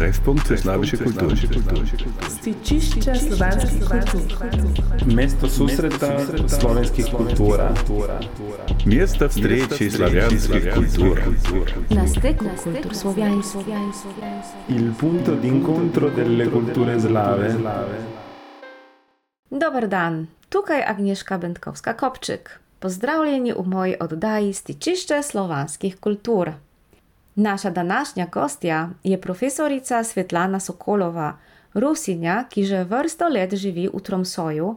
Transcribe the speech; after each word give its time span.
Treffpunkt 0.00 0.46
für 0.46 0.56
slawische 0.58 0.98
Kultur. 0.98 1.32
Stičišče 2.28 3.14
slovanskih 3.14 3.84
kultur. 3.86 4.20
Mesto 5.06 5.48
susreta 5.48 6.10
slovenskih 6.48 7.06
kultura. 7.10 7.70
Место 8.86 9.28
встречи 9.28 9.88
славянских 9.90 10.74
культур. 10.74 11.20
Na 11.90 12.06
steku 12.06 12.44
kultur 12.64 12.94
slovenskih. 12.94 13.66
Il 14.68 14.92
punto 14.92 15.34
d'incontro 15.36 16.10
delle 16.10 16.50
culture 16.50 17.00
slave. 17.00 17.54
Dobar 19.50 19.88
dan, 19.88 20.26
tukaj 20.48 20.82
Agnieszka 20.82 21.38
Będkowska-Kopczyk. 21.38 22.60
Pozdravljeni 22.80 23.52
v 23.52 23.66
moji 23.66 23.98
oddaji 23.98 24.52
Stičišče 24.52 25.22
slovanskih 25.22 26.00
kultur. 26.00 26.52
Naša 27.35 27.69
današnja 27.69 28.27
gostja 28.31 28.89
je 29.03 29.21
profesorica 29.21 30.03
Svetlana 30.03 30.59
Sokolova, 30.59 31.37
Rusinja, 31.73 32.43
ki 32.49 32.63
že 32.63 32.83
vrsto 32.83 33.27
let 33.27 33.55
živi 33.55 33.89
v 33.93 33.99
Tromsoju, 33.99 34.75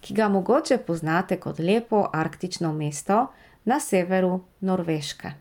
ki 0.00 0.14
ga 0.14 0.28
mogoče 0.28 0.78
poznate 0.78 1.36
kot 1.36 1.58
lepo 1.58 2.08
arktično 2.12 2.72
mesto 2.72 3.26
na 3.64 3.80
severu 3.80 4.40
Norveške. 4.60 5.32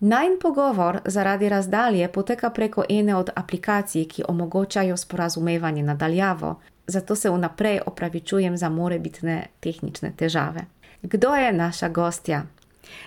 Najn 0.00 0.38
pogovor 0.42 1.00
zaradi 1.04 1.48
razdalje 1.48 2.08
poteka 2.12 2.50
preko 2.50 2.84
ene 2.88 3.16
od 3.16 3.30
aplikacij, 3.34 4.04
ki 4.04 4.24
omogočajo 4.28 4.96
sporazumevanje 4.96 5.82
nadaljavo, 5.82 6.60
zato 6.86 7.14
se 7.14 7.30
vnaprej 7.30 7.80
opravičujem 7.86 8.56
za 8.56 8.68
morebitne 8.68 9.46
tehnične 9.60 10.12
težave. 10.16 10.60
Kdo 11.02 11.34
je 11.34 11.52
naša 11.52 11.88
gostja? 11.88 12.42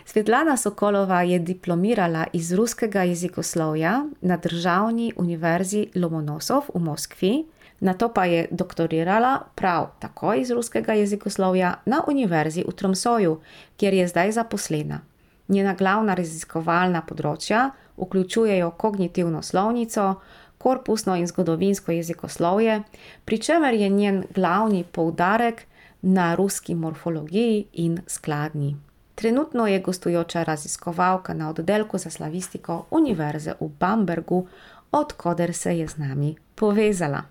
Svetlana 0.05 0.57
Sokolova 0.57 1.21
je 1.21 1.39
diplomirala 1.39 2.26
iz 2.34 2.52
ruskega 2.53 3.03
jezikoslovja 3.03 4.05
na 4.21 4.38
Državni 4.38 5.13
univerzi 5.17 5.88
Lomonosov 5.95 6.63
v 6.73 6.80
Moskvi, 6.80 7.45
nato 7.80 8.13
pa 8.13 8.26
je 8.26 8.48
doktorirala 8.51 9.40
prav 9.55 9.90
tako 9.99 10.34
iz 10.34 10.51
ruskega 10.51 10.93
jezikoslovja 10.93 11.74
na 11.85 12.04
Univerzi 12.07 12.63
v 12.68 12.71
Tromsoju, 12.71 13.40
kjer 13.77 13.93
je 13.93 14.07
zdaj 14.07 14.32
zaposlena. 14.32 15.01
Njena 15.48 15.74
glavna 15.74 16.13
raziskovalna 16.13 17.02
področja 17.02 17.70
vključujejo 17.98 18.71
kognitivno 18.71 19.41
slovnico, 19.41 20.15
korpusno 20.57 21.15
in 21.15 21.27
zgodovinsko 21.27 21.91
jezikoslovje, 21.91 22.81
pri 23.26 23.37
čemer 23.37 23.74
je 23.74 23.90
njen 23.90 24.24
glavni 24.34 24.84
poudarek 24.84 25.62
na 26.02 26.35
ruski 26.35 26.76
morfologiji 26.76 27.65
in 27.74 28.02
skladnji. 28.07 28.76
Trenutno 29.16 29.68
je 29.68 29.80
gostujoča 29.80 30.44
raziskovalka 30.44 31.34
na 31.34 31.49
oddelku 31.49 31.98
za 31.98 32.10
slavistiko 32.10 32.85
Univerze 32.91 33.54
v 33.60 33.70
Bambergu, 33.80 34.48
odkuder 34.91 35.54
se 35.54 35.77
je 35.77 35.88
z 35.88 35.98
nami 35.98 36.35
povezala. 36.55 37.21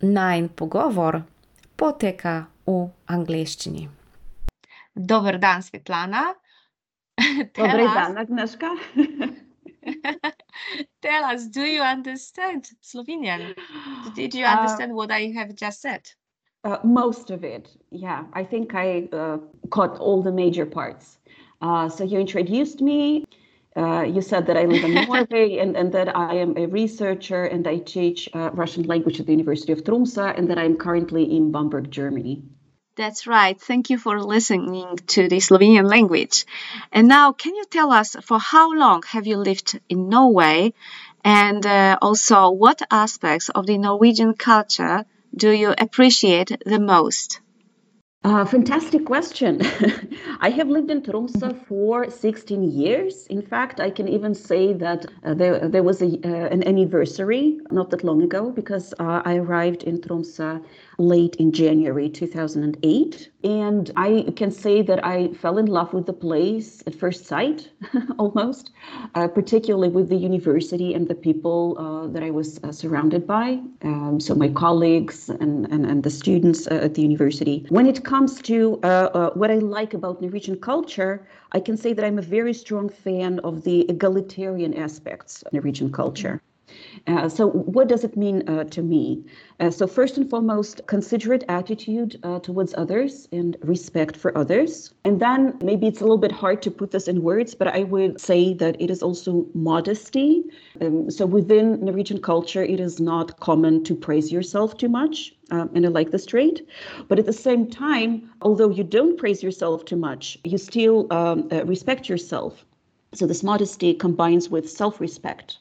Najn 0.00 0.48
pogovor 0.48 1.22
poteka 1.76 2.44
v 2.66 2.88
angleščini. 3.06 3.88
Dober 4.94 5.38
dan, 5.38 5.62
Svetlana. 5.62 6.22
Dobar 7.56 7.76
dan, 7.94 8.18
Agnieszka. 8.18 8.66
Tell 11.00 11.24
us, 11.34 11.48
do 11.48 11.60
you 11.60 11.82
understand 11.82 12.64
Slovenian? 12.82 13.54
Did 14.14 14.34
you 14.34 14.44
Uh, 14.44 14.56
understand 14.56 14.94
what 14.94 15.10
I 15.10 15.32
have 15.36 15.54
just 15.54 15.80
said? 15.80 16.02
Uh, 16.64 16.78
most 16.84 17.30
of 17.30 17.44
it, 17.44 17.68
yeah. 17.90 18.24
I 18.32 18.44
think 18.44 18.74
I 18.74 19.08
uh, 19.12 19.38
caught 19.70 19.98
all 19.98 20.22
the 20.22 20.32
major 20.32 20.66
parts. 20.66 21.17
Uh, 21.60 21.88
so 21.88 22.04
you 22.04 22.18
introduced 22.18 22.80
me. 22.80 23.24
Uh, 23.76 24.02
you 24.02 24.22
said 24.22 24.46
that 24.46 24.56
I 24.56 24.64
live 24.64 24.84
in 24.84 24.94
Norway 25.06 25.58
and, 25.58 25.76
and 25.76 25.92
that 25.92 26.16
I 26.16 26.34
am 26.34 26.56
a 26.56 26.66
researcher 26.66 27.44
and 27.44 27.66
I 27.66 27.78
teach 27.78 28.28
uh, 28.34 28.50
Russian 28.52 28.84
language 28.84 29.20
at 29.20 29.26
the 29.26 29.32
University 29.32 29.72
of 29.72 29.84
Tromsø 29.84 30.36
and 30.36 30.50
that 30.50 30.58
I'm 30.58 30.76
currently 30.76 31.36
in 31.36 31.52
Bamberg, 31.52 31.90
Germany. 31.90 32.42
That's 32.96 33.28
right. 33.28 33.60
Thank 33.60 33.90
you 33.90 33.98
for 33.98 34.20
listening 34.20 34.96
to 35.14 35.28
the 35.28 35.38
Slovenian 35.38 35.88
language. 35.88 36.46
And 36.90 37.06
now, 37.06 37.30
can 37.30 37.54
you 37.54 37.64
tell 37.70 37.92
us 37.92 38.16
for 38.22 38.40
how 38.40 38.74
long 38.74 39.04
have 39.06 39.24
you 39.28 39.36
lived 39.36 39.78
in 39.88 40.08
Norway? 40.08 40.74
And 41.24 41.64
uh, 41.64 41.98
also, 42.02 42.50
what 42.50 42.82
aspects 42.90 43.50
of 43.50 43.66
the 43.66 43.78
Norwegian 43.78 44.34
culture 44.34 45.04
do 45.32 45.50
you 45.52 45.72
appreciate 45.78 46.50
the 46.66 46.80
most? 46.80 47.40
Uh, 48.24 48.44
fantastic 48.44 49.06
question. 49.06 49.60
I 50.40 50.50
have 50.50 50.68
lived 50.68 50.90
in 50.90 51.02
Tromsø 51.02 51.54
for 51.66 52.10
16 52.10 52.62
years. 52.64 53.26
In 53.28 53.40
fact, 53.40 53.78
I 53.78 53.90
can 53.90 54.08
even 54.08 54.34
say 54.34 54.72
that 54.72 55.06
uh, 55.24 55.34
there, 55.34 55.68
there 55.68 55.84
was 55.84 56.02
a, 56.02 56.18
uh, 56.24 56.48
an 56.48 56.66
anniversary 56.66 57.60
not 57.70 57.90
that 57.90 58.02
long 58.02 58.22
ago 58.22 58.50
because 58.50 58.92
uh, 58.98 59.22
I 59.24 59.36
arrived 59.36 59.84
in 59.84 60.00
Tromsø 60.00 60.60
late 60.98 61.36
in 61.36 61.52
January 61.52 62.08
2008. 62.10 63.30
And 63.44 63.90
I 63.96 64.26
can 64.36 64.50
say 64.50 64.82
that 64.82 65.04
I 65.04 65.28
fell 65.34 65.56
in 65.58 65.66
love 65.66 65.92
with 65.92 66.06
the 66.06 66.12
place 66.12 66.82
at 66.86 66.94
first 66.94 67.26
sight, 67.26 67.70
almost, 68.18 68.72
uh, 69.14 69.28
particularly 69.28 69.88
with 69.88 70.08
the 70.08 70.16
university 70.16 70.94
and 70.94 71.06
the 71.06 71.14
people 71.14 71.76
uh, 71.78 72.08
that 72.08 72.24
I 72.24 72.30
was 72.30 72.58
uh, 72.64 72.72
surrounded 72.72 73.26
by. 73.26 73.60
Um, 73.82 74.18
so, 74.20 74.34
my 74.34 74.48
colleagues 74.48 75.28
and, 75.28 75.66
and, 75.66 75.86
and 75.86 76.02
the 76.02 76.10
students 76.10 76.66
uh, 76.66 76.74
at 76.74 76.94
the 76.94 77.02
university. 77.02 77.64
When 77.68 77.86
it 77.86 78.04
comes 78.04 78.42
to 78.42 78.80
uh, 78.82 78.86
uh, 78.86 79.30
what 79.34 79.52
I 79.52 79.56
like 79.58 79.94
about 79.94 80.20
Norwegian 80.20 80.58
culture, 80.60 81.26
I 81.52 81.60
can 81.60 81.76
say 81.76 81.92
that 81.92 82.04
I'm 82.04 82.18
a 82.18 82.22
very 82.22 82.52
strong 82.52 82.88
fan 82.88 83.38
of 83.40 83.62
the 83.62 83.88
egalitarian 83.88 84.74
aspects 84.74 85.42
of 85.42 85.52
Norwegian 85.52 85.92
culture. 85.92 86.42
Uh, 87.06 87.28
so, 87.28 87.48
what 87.48 87.88
does 87.88 88.04
it 88.04 88.16
mean 88.16 88.48
uh, 88.48 88.64
to 88.64 88.82
me? 88.82 89.24
Uh, 89.60 89.70
so, 89.70 89.86
first 89.86 90.16
and 90.16 90.28
foremost, 90.28 90.86
considerate 90.86 91.44
attitude 91.48 92.18
uh, 92.22 92.38
towards 92.40 92.74
others 92.76 93.28
and 93.32 93.56
respect 93.62 94.16
for 94.16 94.36
others. 94.36 94.92
And 95.04 95.20
then 95.20 95.58
maybe 95.62 95.86
it's 95.86 96.00
a 96.00 96.04
little 96.04 96.18
bit 96.18 96.32
hard 96.32 96.62
to 96.62 96.70
put 96.70 96.90
this 96.90 97.08
in 97.08 97.22
words, 97.22 97.54
but 97.54 97.68
I 97.68 97.84
would 97.84 98.20
say 98.20 98.54
that 98.54 98.80
it 98.80 98.90
is 98.90 99.02
also 99.02 99.46
modesty. 99.54 100.44
Um, 100.80 101.10
so, 101.10 101.26
within 101.26 101.84
Norwegian 101.84 102.20
culture, 102.20 102.62
it 102.62 102.80
is 102.80 103.00
not 103.00 103.40
common 103.40 103.84
to 103.84 103.94
praise 103.94 104.30
yourself 104.30 104.76
too 104.76 104.88
much. 104.88 105.34
Um, 105.50 105.70
and 105.74 105.86
I 105.86 105.88
like 105.88 106.10
this 106.10 106.26
trait. 106.26 106.66
But 107.08 107.18
at 107.18 107.26
the 107.26 107.32
same 107.32 107.70
time, 107.70 108.30
although 108.42 108.70
you 108.70 108.84
don't 108.84 109.16
praise 109.16 109.42
yourself 109.42 109.84
too 109.84 109.96
much, 109.96 110.38
you 110.44 110.58
still 110.58 111.06
um, 111.10 111.48
uh, 111.50 111.64
respect 111.64 112.08
yourself. 112.08 112.64
So, 113.14 113.26
this 113.26 113.42
modesty 113.42 113.94
combines 113.94 114.50
with 114.50 114.68
self 114.68 115.00
respect. 115.00 115.58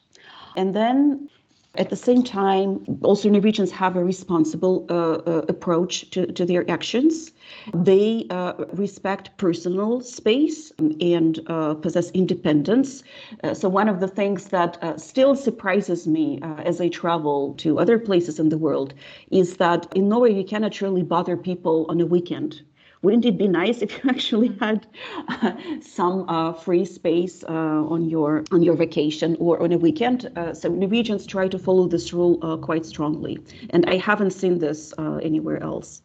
And 0.57 0.75
then 0.75 1.29
at 1.75 1.91
the 1.91 1.95
same 1.95 2.23
time, 2.23 2.83
also 3.03 3.29
Norwegians 3.29 3.71
have 3.71 3.95
a 3.95 4.03
responsible 4.03 4.87
uh, 4.89 4.93
uh, 4.93 5.45
approach 5.47 6.09
to, 6.09 6.25
to 6.25 6.45
their 6.45 6.69
actions. 6.69 7.31
They 7.75 8.25
uh, 8.31 8.53
respect 8.73 9.37
personal 9.37 10.01
space 10.01 10.71
and 10.79 11.39
uh, 11.45 11.75
possess 11.75 12.09
independence. 12.11 13.03
Uh, 13.43 13.53
so, 13.53 13.69
one 13.69 13.87
of 13.87 13.99
the 13.99 14.07
things 14.07 14.45
that 14.45 14.81
uh, 14.81 14.97
still 14.97 15.35
surprises 15.35 16.07
me 16.07 16.39
as 16.41 16.81
I 16.81 16.89
travel 16.89 17.53
to 17.59 17.77
other 17.77 17.99
places 17.99 18.39
in 18.39 18.49
the 18.49 18.57
world 18.57 18.95
is 19.29 19.57
that 19.57 19.87
in 19.95 20.09
Norway, 20.09 20.33
you 20.33 20.43
cannot 20.43 20.81
really 20.81 21.03
bother 21.03 21.37
people 21.37 21.85
on 21.89 22.01
a 22.01 22.05
weekend 22.07 22.63
wouldn't 23.07 23.23
it 23.23 23.37
be 23.37 23.47
nice 23.47 23.81
if 23.81 24.03
you 24.03 24.09
actually 24.09 24.51
had 24.59 24.85
uh, 25.29 25.53
some 25.79 26.27
uh, 26.27 26.51
free 26.51 26.83
space 26.83 27.41
uh, 27.47 27.93
on 27.95 28.09
your 28.09 28.43
on 28.51 28.61
your 28.61 28.75
vacation 28.75 29.37
or 29.39 29.63
on 29.63 29.71
a 29.71 29.77
weekend? 29.77 30.29
Uh, 30.35 30.53
so 30.53 30.67
Norwegians 30.67 31.25
try 31.25 31.47
to 31.47 31.57
follow 31.57 31.87
this 31.87 32.11
rule 32.11 32.37
uh, 32.41 32.57
quite 32.57 32.85
strongly, 32.85 33.39
and 33.69 33.85
I 33.85 33.95
haven't 33.95 34.31
seen 34.31 34.59
this 34.59 34.93
uh, 34.97 35.19
anywhere 35.29 35.63
else. 35.63 36.01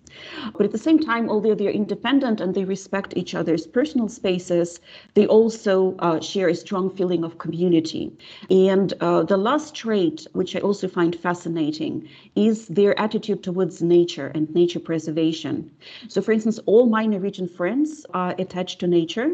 But 0.56 0.67
at 0.67 0.73
the 0.73 0.78
same 0.78 0.99
time, 0.99 1.28
although 1.28 1.55
they're 1.55 1.71
independent 1.71 2.41
and 2.41 2.55
they 2.55 2.65
respect 2.65 3.17
each 3.17 3.34
other's 3.34 3.67
personal 3.67 4.09
spaces, 4.09 4.81
they 5.15 5.27
also 5.27 5.97
uh, 5.99 6.21
share 6.21 6.49
a 6.49 6.55
strong 6.55 6.91
feeling 6.91 7.25
of 7.25 7.39
community. 7.39 8.12
And 8.51 8.93
uh, 9.01 9.22
the 9.22 9.37
last 9.37 9.75
trait, 9.75 10.27
which 10.33 10.56
I 10.56 10.61
also 10.61 10.89
find 10.89 11.15
fascinating, 11.16 12.09
is 12.34 12.66
their 12.69 12.98
attitude 12.98 13.42
towards 13.42 13.83
nature 13.83 14.33
and 14.34 14.53
nature 14.54 14.81
preservation. 14.81 15.71
So, 16.09 16.21
for 16.21 16.33
instance, 16.33 16.59
all 16.66 16.86
my 16.86 17.07
Norwegian 17.07 17.48
friends 17.48 18.04
are 18.15 18.34
attached 18.39 18.81
to 18.81 18.86
nature, 18.86 19.33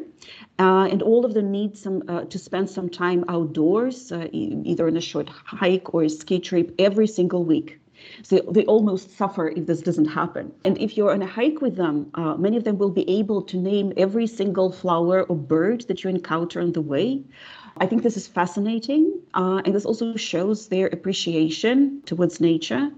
uh, 0.59 0.89
and 0.91 1.03
all 1.03 1.25
of 1.25 1.35
them 1.35 1.51
need 1.51 1.77
some 1.77 2.03
uh, 2.09 2.25
to 2.25 2.39
spend 2.39 2.69
some 2.71 2.89
time 2.89 3.25
outdoors, 3.29 4.13
uh, 4.13 4.29
either 4.33 4.87
on 4.87 4.97
a 4.97 5.01
short 5.01 5.29
hike 5.29 5.95
or 5.95 6.03
a 6.05 6.11
ski 6.11 6.39
trip 6.39 6.75
every 6.79 7.07
single 7.07 7.45
week. 7.45 7.79
So 8.23 8.39
they 8.51 8.65
almost 8.65 9.11
suffer 9.17 9.49
if 9.49 9.67
this 9.67 9.83
doesn't 9.83 10.07
happen. 10.07 10.53
And 10.65 10.79
if 10.79 10.97
you're 10.97 11.13
on 11.13 11.23
a 11.23 11.27
hike 11.27 11.61
with 11.61 11.77
them, 11.77 12.11
uh, 12.15 12.35
many 12.37 12.57
of 12.57 12.65
them 12.65 12.79
will 12.79 12.91
be 12.91 13.09
able 13.09 13.43
to 13.43 13.57
name 13.57 13.93
every 13.97 14.27
single 14.27 14.71
flower 14.73 15.23
or 15.25 15.37
bird 15.37 15.83
that 15.89 16.03
you 16.05 16.11
encounter 16.11 16.61
on 16.61 16.73
the 16.73 16.81
way. 16.83 17.23
I 17.79 17.87
think 17.87 18.03
this 18.03 18.17
is 18.17 18.27
fascinating, 18.27 19.21
uh, 19.35 19.63
and 19.65 19.75
this 19.75 19.87
also 19.87 20.11
shows 20.11 20.69
their 20.69 20.87
appreciation 20.89 22.03
towards 22.05 22.41
nature. 22.41 22.91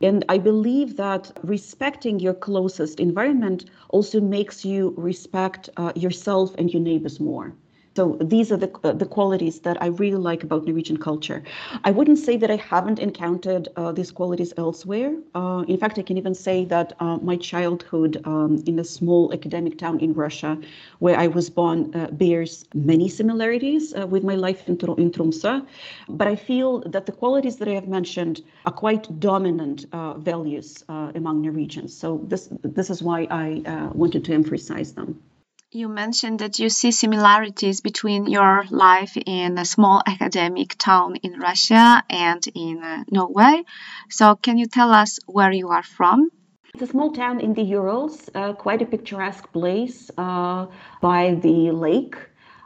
And 0.00 0.24
I 0.28 0.38
believe 0.38 0.96
that 0.96 1.32
respecting 1.42 2.18
your 2.20 2.34
closest 2.34 3.00
environment 3.00 3.64
also 3.88 4.20
makes 4.20 4.64
you 4.64 4.94
respect 4.96 5.68
uh, 5.76 5.92
yourself 5.94 6.54
and 6.58 6.72
your 6.72 6.82
neighbors 6.82 7.20
more. 7.20 7.54
So 7.98 8.16
these 8.20 8.52
are 8.52 8.56
the, 8.56 8.70
uh, 8.84 8.92
the 8.92 9.06
qualities 9.06 9.58
that 9.62 9.82
I 9.82 9.86
really 9.86 10.22
like 10.30 10.44
about 10.44 10.64
Norwegian 10.64 10.98
culture. 10.98 11.42
I 11.82 11.90
wouldn't 11.90 12.20
say 12.20 12.36
that 12.36 12.48
I 12.48 12.54
haven't 12.54 13.00
encountered 13.00 13.66
uh, 13.74 13.90
these 13.90 14.12
qualities 14.12 14.52
elsewhere. 14.56 15.16
Uh, 15.34 15.64
in 15.66 15.78
fact, 15.78 15.98
I 15.98 16.02
can 16.02 16.16
even 16.16 16.32
say 16.32 16.64
that 16.66 16.92
uh, 17.00 17.16
my 17.16 17.34
childhood 17.34 18.20
um, 18.24 18.62
in 18.66 18.78
a 18.78 18.84
small 18.84 19.32
academic 19.32 19.78
town 19.78 19.98
in 19.98 20.12
Russia, 20.12 20.56
where 21.00 21.18
I 21.18 21.26
was 21.26 21.50
born, 21.50 21.92
uh, 21.96 22.06
bears 22.12 22.64
many 22.72 23.08
similarities 23.08 23.92
uh, 23.92 24.06
with 24.06 24.22
my 24.22 24.36
life 24.36 24.68
in, 24.68 24.74
in 24.74 25.10
Tromsø. 25.10 25.66
But 26.08 26.28
I 26.28 26.36
feel 26.36 26.78
that 26.94 27.06
the 27.06 27.12
qualities 27.22 27.56
that 27.56 27.66
I 27.66 27.72
have 27.72 27.88
mentioned 27.88 28.42
are 28.64 28.76
quite 28.84 29.18
dominant 29.18 29.86
values 30.18 30.84
among 30.88 31.42
Norwegians. 31.42 31.92
So 32.02 32.20
this 32.28 32.48
this 32.62 32.90
is 32.90 33.02
why 33.02 33.26
I 33.28 33.90
wanted 33.92 34.24
to 34.26 34.32
emphasize 34.34 34.92
them. 34.92 35.20
You 35.70 35.88
mentioned 35.88 36.38
that 36.38 36.58
you 36.58 36.70
see 36.70 36.92
similarities 36.92 37.82
between 37.82 38.24
your 38.26 38.64
life 38.70 39.18
in 39.18 39.58
a 39.58 39.66
small 39.66 40.02
academic 40.06 40.74
town 40.78 41.16
in 41.16 41.38
Russia 41.38 42.02
and 42.08 42.42
in 42.54 42.82
uh, 42.82 43.04
Norway. 43.10 43.64
So, 44.08 44.34
can 44.34 44.56
you 44.56 44.64
tell 44.64 44.90
us 44.94 45.18
where 45.26 45.52
you 45.52 45.68
are 45.68 45.82
from? 45.82 46.30
It's 46.72 46.84
a 46.84 46.86
small 46.86 47.12
town 47.12 47.40
in 47.40 47.52
the 47.52 47.62
Urals, 47.64 48.30
uh, 48.34 48.54
quite 48.54 48.80
a 48.80 48.86
picturesque 48.86 49.52
place 49.52 50.10
uh, 50.16 50.68
by 51.02 51.34
the 51.34 51.70
lake 51.72 52.16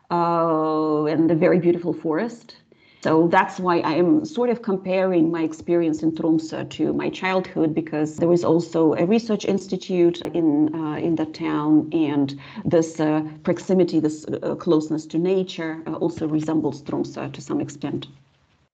uh, 0.08 1.06
and 1.06 1.28
a 1.28 1.34
very 1.34 1.58
beautiful 1.58 1.92
forest. 1.92 2.54
So 3.02 3.26
that's 3.26 3.58
why 3.58 3.80
I 3.80 3.94
am 3.94 4.24
sort 4.24 4.48
of 4.48 4.62
comparing 4.62 5.32
my 5.32 5.42
experience 5.42 6.04
in 6.04 6.12
Tromsø 6.12 6.70
to 6.70 6.92
my 6.92 7.10
childhood 7.10 7.74
because 7.74 8.16
there 8.16 8.28
was 8.28 8.44
also 8.44 8.94
a 8.94 9.04
research 9.04 9.44
institute 9.44 10.20
in 10.32 10.72
uh, 10.72 10.98
in 11.06 11.16
that 11.16 11.34
town, 11.34 11.90
and 11.92 12.38
this 12.64 13.00
uh, 13.00 13.22
proximity, 13.42 13.98
this 13.98 14.24
uh, 14.24 14.54
closeness 14.54 15.06
to 15.06 15.18
nature, 15.18 15.82
uh, 15.88 15.94
also 15.94 16.28
resembles 16.28 16.82
Tromsø 16.82 17.32
to 17.32 17.40
some 17.40 17.60
extent. 17.60 18.06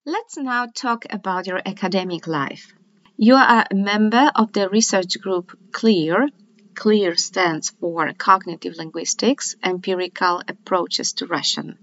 Let's 0.05 0.37
now 0.37 0.67
talk 0.75 1.05
about 1.09 1.47
your 1.47 1.61
academic 1.65 2.27
life. 2.27 2.73
You 3.17 3.33
are 3.33 3.65
a 3.71 3.75
member 3.75 4.31
of 4.35 4.53
the 4.53 4.69
research 4.69 5.19
group 5.19 5.57
CLEAR. 5.71 6.29
CLEAR 6.75 7.15
stands 7.15 7.71
for 7.79 8.13
Cognitive 8.13 8.75
Linguistics 8.77 9.55
Empirical 9.63 10.41
Approaches 10.47 11.13
to 11.13 11.25
Russian. 11.25 11.79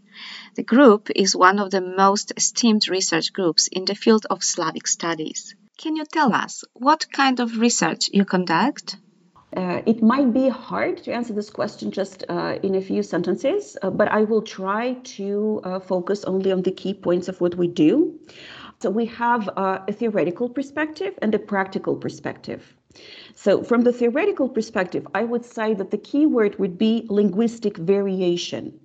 The 0.54 0.62
group 0.62 1.08
is 1.14 1.36
one 1.36 1.58
of 1.58 1.70
the 1.70 1.80
most 1.80 2.32
esteemed 2.36 2.88
research 2.88 3.32
groups 3.32 3.68
in 3.68 3.84
the 3.84 3.94
field 3.94 4.26
of 4.30 4.42
Slavic 4.42 4.86
studies. 4.86 5.54
Can 5.78 5.96
you 5.96 6.04
tell 6.04 6.32
us 6.32 6.64
what 6.72 7.12
kind 7.12 7.40
of 7.40 7.58
research 7.58 8.08
you 8.12 8.24
conduct? 8.24 8.96
Uh, 9.56 9.80
it 9.86 10.02
might 10.02 10.32
be 10.32 10.48
hard 10.48 11.02
to 11.04 11.12
answer 11.12 11.32
this 11.32 11.50
question 11.50 11.90
just 11.90 12.24
uh, 12.28 12.58
in 12.62 12.74
a 12.74 12.80
few 12.80 13.02
sentences, 13.02 13.76
uh, 13.80 13.90
but 13.90 14.08
I 14.08 14.24
will 14.24 14.42
try 14.42 14.94
to 15.16 15.60
uh, 15.64 15.80
focus 15.80 16.24
only 16.24 16.52
on 16.52 16.62
the 16.62 16.72
key 16.72 16.92
points 16.92 17.28
of 17.28 17.40
what 17.40 17.54
we 17.54 17.68
do. 17.68 18.18
So, 18.80 18.90
we 18.90 19.06
have 19.06 19.48
uh, 19.56 19.78
a 19.88 19.92
theoretical 19.92 20.48
perspective 20.50 21.18
and 21.22 21.34
a 21.34 21.38
practical 21.38 21.96
perspective. 21.96 22.74
So, 23.34 23.62
from 23.62 23.82
the 23.82 23.92
theoretical 23.92 24.48
perspective, 24.48 25.06
I 25.14 25.24
would 25.24 25.44
say 25.44 25.74
that 25.74 25.90
the 25.90 25.98
key 25.98 26.26
word 26.26 26.58
would 26.58 26.76
be 26.76 27.06
linguistic 27.08 27.76
variation. 27.76 28.78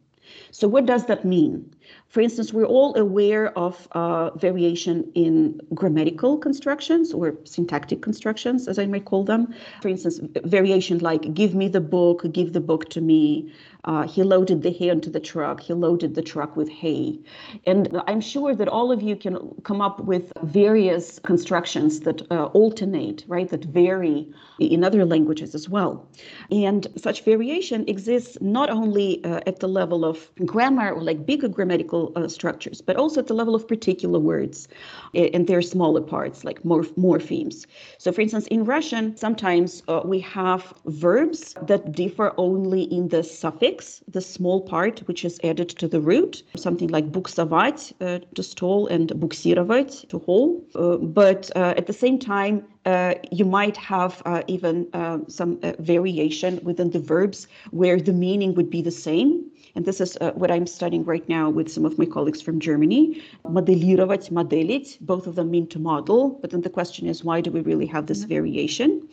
So 0.51 0.67
what 0.67 0.85
does 0.85 1.05
that 1.07 1.25
mean? 1.25 1.73
For 2.09 2.19
instance, 2.19 2.51
we're 2.51 2.65
all 2.65 2.95
aware 2.97 3.57
of 3.57 3.87
uh, 3.93 4.31
variation 4.31 5.09
in 5.15 5.61
grammatical 5.73 6.37
constructions 6.37 7.13
or 7.13 7.35
syntactic 7.45 8.01
constructions, 8.01 8.67
as 8.67 8.77
I 8.77 8.85
might 8.85 9.05
call 9.05 9.23
them. 9.23 9.53
For 9.81 9.87
instance, 9.87 10.19
variation 10.43 10.99
like 10.99 11.33
give 11.33 11.55
me 11.55 11.69
the 11.69 11.79
book, 11.79 12.25
give 12.33 12.51
the 12.51 12.59
book 12.59 12.89
to 12.89 13.01
me, 13.01 13.53
uh, 13.83 14.07
he 14.07 14.23
loaded 14.23 14.61
the 14.61 14.69
hay 14.69 14.89
onto 14.89 15.09
the 15.09 15.19
truck. 15.19 15.59
He 15.61 15.73
loaded 15.73 16.13
the 16.15 16.21
truck 16.21 16.55
with 16.55 16.69
hay. 16.69 17.19
And 17.65 18.01
I'm 18.07 18.21
sure 18.21 18.53
that 18.55 18.67
all 18.67 18.91
of 18.91 19.01
you 19.01 19.15
can 19.15 19.37
come 19.63 19.81
up 19.81 19.99
with 20.01 20.31
various 20.43 21.19
constructions 21.19 22.01
that 22.01 22.21
uh, 22.31 22.45
alternate, 22.47 23.23
right, 23.27 23.49
that 23.49 23.65
vary 23.65 24.31
in 24.59 24.83
other 24.83 25.05
languages 25.05 25.55
as 25.55 25.67
well. 25.67 26.07
And 26.51 26.87
such 26.95 27.23
variation 27.23 27.87
exists 27.87 28.37
not 28.39 28.69
only 28.69 29.23
uh, 29.23 29.41
at 29.47 29.59
the 29.59 29.67
level 29.67 30.05
of 30.05 30.29
grammar 30.45 30.91
or 30.91 31.01
like 31.01 31.25
bigger 31.25 31.47
grammatical 31.47 31.80
uh, 31.89 32.27
structures, 32.27 32.81
but 32.81 32.95
also 32.95 33.19
at 33.19 33.27
the 33.27 33.33
level 33.33 33.55
of 33.55 33.67
particular 33.67 34.19
words 34.19 34.67
and 35.13 35.47
their 35.47 35.61
smaller 35.61 36.01
parts 36.01 36.43
like 36.43 36.63
morph- 36.63 36.93
morphemes. 36.97 37.65
So, 37.97 38.11
for 38.11 38.21
instance, 38.21 38.47
in 38.47 38.65
Russian, 38.65 39.15
sometimes 39.17 39.83
uh, 39.87 40.01
we 40.05 40.19
have 40.21 40.73
verbs 40.85 41.55
that 41.67 41.91
differ 41.91 42.33
only 42.37 42.83
in 42.83 43.09
the 43.09 43.23
suffix, 43.23 44.03
the 44.07 44.21
small 44.21 44.61
part 44.61 44.99
which 45.07 45.25
is 45.25 45.39
added 45.43 45.69
to 45.69 45.87
the 45.87 46.01
root, 46.01 46.43
something 46.55 46.89
like 46.89 47.11
buksovat, 47.11 47.93
uh, 48.01 48.19
to 48.35 48.43
stall, 48.43 48.87
and 48.87 49.09
buksirovat, 49.09 50.07
to 50.09 50.19
haul. 50.19 50.63
Uh, 50.75 50.97
but 50.97 51.49
uh, 51.55 51.73
at 51.77 51.87
the 51.87 51.93
same 51.93 52.17
time, 52.17 52.63
uh, 52.85 53.13
you 53.31 53.45
might 53.45 53.77
have 53.77 54.21
uh, 54.25 54.41
even 54.47 54.87
uh, 54.93 55.19
some 55.27 55.59
uh, 55.61 55.73
variation 55.79 56.59
within 56.63 56.89
the 56.91 56.99
verbs 56.99 57.47
where 57.71 57.99
the 57.99 58.13
meaning 58.13 58.55
would 58.55 58.69
be 58.69 58.81
the 58.81 58.91
same. 58.91 59.50
And 59.74 59.84
this 59.84 60.00
is 60.00 60.16
uh, 60.20 60.32
what 60.32 60.50
I'm 60.50 60.66
studying 60.66 61.04
right 61.04 61.28
now 61.28 61.50
with 61.50 61.70
some 61.70 61.84
of 61.84 61.98
my 61.98 62.06
colleagues 62.06 62.40
from 62.42 62.60
Germany. 62.60 63.22
Моделировать, 63.44 64.30
моделить, 64.30 64.98
both 65.00 65.26
of 65.26 65.34
them 65.34 65.50
mean 65.50 65.66
to 65.68 65.78
model, 65.78 66.38
but 66.40 66.50
then 66.50 66.62
the 66.62 66.70
question 66.70 67.06
is 67.06 67.24
why 67.24 67.40
do 67.40 67.50
we 67.50 67.60
really 67.60 67.86
have 67.86 68.06
this 68.06 68.20
mm-hmm. 68.20 68.28
variation? 68.28 69.08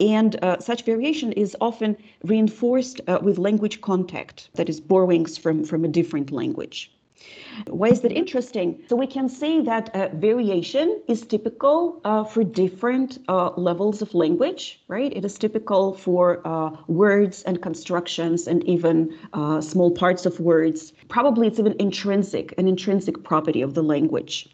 And 0.00 0.42
uh, 0.44 0.58
such 0.58 0.84
variation 0.84 1.32
is 1.32 1.56
often 1.60 1.96
reinforced 2.24 3.00
with 3.22 3.38
language 3.38 3.80
contact, 3.80 4.50
that 4.54 4.68
is, 4.68 4.80
borrowings 4.80 5.38
from, 5.38 5.64
from 5.64 5.84
a 5.84 5.88
different 5.88 6.30
language. 6.30 6.90
Why 7.67 7.87
is 7.87 8.01
that 8.01 8.11
interesting? 8.11 8.83
So 8.89 8.95
we 8.95 9.07
can 9.07 9.29
say 9.29 9.61
that 9.61 9.95
uh, 9.95 10.09
variation 10.13 11.01
is 11.07 11.25
typical 11.25 12.01
uh, 12.03 12.23
for 12.23 12.43
different 12.43 13.19
uh, 13.27 13.51
levels 13.55 14.01
of 14.01 14.13
language, 14.13 14.81
right? 14.87 15.11
It 15.15 15.23
is 15.23 15.37
typical 15.37 15.93
for 15.93 16.45
uh, 16.45 16.71
words 16.87 17.43
and 17.43 17.61
constructions 17.61 18.47
and 18.47 18.63
even 18.65 19.17
uh, 19.33 19.61
small 19.61 19.91
parts 19.91 20.25
of 20.25 20.39
words. 20.39 20.93
Probably 21.07 21.47
it's 21.47 21.59
even 21.59 21.75
intrinsic, 21.79 22.53
an 22.57 22.67
intrinsic 22.67 23.23
property 23.23 23.61
of 23.61 23.73
the 23.73 23.83
language. 23.83 24.49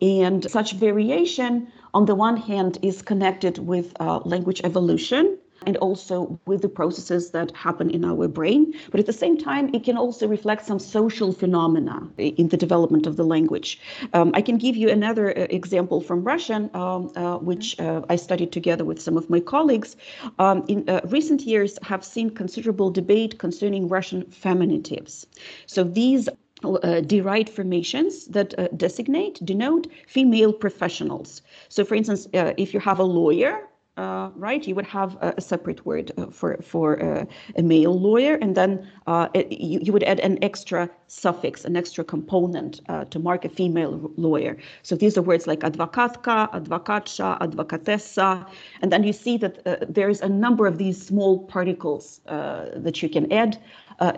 And 0.00 0.50
such 0.50 0.74
variation, 0.74 1.72
on 1.94 2.04
the 2.04 2.14
one 2.14 2.36
hand, 2.36 2.78
is 2.82 3.02
connected 3.02 3.58
with 3.58 3.94
uh, 4.00 4.18
language 4.24 4.60
evolution 4.64 5.38
and 5.66 5.76
also 5.78 6.38
with 6.46 6.62
the 6.62 6.68
processes 6.68 7.30
that 7.30 7.50
happen 7.56 7.90
in 7.90 8.04
our 8.04 8.28
brain. 8.28 8.74
But 8.90 9.00
at 9.00 9.06
the 9.06 9.12
same 9.12 9.36
time, 9.38 9.74
it 9.74 9.84
can 9.84 9.96
also 9.96 10.28
reflect 10.28 10.66
some 10.66 10.78
social 10.78 11.32
phenomena 11.32 12.08
in 12.18 12.48
the 12.48 12.56
development 12.56 13.06
of 13.06 13.16
the 13.16 13.24
language. 13.24 13.80
Um, 14.12 14.32
I 14.34 14.42
can 14.42 14.58
give 14.58 14.76
you 14.76 14.88
another 14.88 15.36
uh, 15.36 15.46
example 15.50 16.00
from 16.00 16.24
Russian, 16.24 16.70
um, 16.74 17.12
uh, 17.16 17.38
which 17.38 17.78
uh, 17.80 18.02
I 18.08 18.16
studied 18.16 18.52
together 18.52 18.84
with 18.84 19.00
some 19.00 19.16
of 19.16 19.28
my 19.30 19.40
colleagues. 19.40 19.96
Um, 20.38 20.64
in 20.68 20.88
uh, 20.88 21.00
recent 21.04 21.42
years, 21.42 21.78
have 21.82 22.04
seen 22.04 22.30
considerable 22.30 22.90
debate 22.90 23.38
concerning 23.38 23.88
Russian 23.88 24.22
feminitives. 24.24 25.26
So 25.66 25.84
these 25.84 26.28
uh, 26.64 27.00
derived 27.00 27.48
formations 27.48 28.26
that 28.26 28.56
uh, 28.58 28.68
designate, 28.76 29.44
denote 29.44 29.88
female 30.06 30.52
professionals. 30.52 31.42
So, 31.68 31.84
for 31.84 31.94
instance, 31.94 32.28
uh, 32.34 32.52
if 32.56 32.72
you 32.72 32.80
have 32.80 33.00
a 33.00 33.04
lawyer, 33.04 33.68
uh, 33.98 34.30
right? 34.36 34.66
You 34.66 34.74
would 34.74 34.86
have 34.86 35.16
a, 35.20 35.34
a 35.36 35.40
separate 35.40 35.84
word 35.84 36.12
uh, 36.16 36.26
for 36.26 36.56
for 36.62 37.02
uh, 37.02 37.26
a 37.56 37.62
male 37.62 37.98
lawyer, 37.98 38.36
and 38.36 38.54
then 38.54 38.88
uh, 39.06 39.28
it, 39.34 39.52
you, 39.52 39.80
you 39.82 39.92
would 39.92 40.02
add 40.04 40.18
an 40.20 40.42
extra 40.42 40.88
suffix, 41.08 41.66
an 41.66 41.76
extra 41.76 42.02
component 42.02 42.80
uh, 42.88 43.04
to 43.06 43.18
mark 43.18 43.44
a 43.44 43.50
female 43.50 44.10
lawyer. 44.16 44.56
So 44.82 44.96
these 44.96 45.18
are 45.18 45.22
words 45.22 45.46
like 45.46 45.60
advokatka, 45.60 46.50
advokatsha, 46.52 47.38
advokatessa, 47.40 48.48
and 48.80 48.90
then 48.90 49.04
you 49.04 49.12
see 49.12 49.36
that 49.36 49.60
uh, 49.66 49.76
there's 49.86 50.22
a 50.22 50.28
number 50.28 50.66
of 50.66 50.78
these 50.78 51.00
small 51.00 51.40
particles 51.40 52.20
that 52.26 53.02
you 53.02 53.08
can 53.08 53.30
add. 53.30 53.58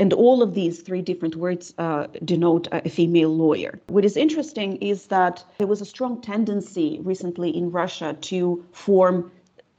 and 0.02 0.12
all 0.12 0.42
of 0.42 0.54
these 0.54 0.82
three 0.82 1.02
different 1.02 1.36
words 1.36 1.74
denote 2.24 2.68
a 2.72 2.88
female 2.88 3.34
lawyer. 3.36 3.80
What 3.88 4.04
is 4.04 4.16
interesting 4.16 4.76
is 4.76 5.06
that 5.08 5.44
there 5.58 5.66
was 5.66 5.80
a 5.80 5.84
strong 5.84 6.20
tendency 6.22 7.00
recently 7.02 7.50
in 7.50 7.70
Russia 7.70 8.16
to 8.20 8.64
form 8.72 9.30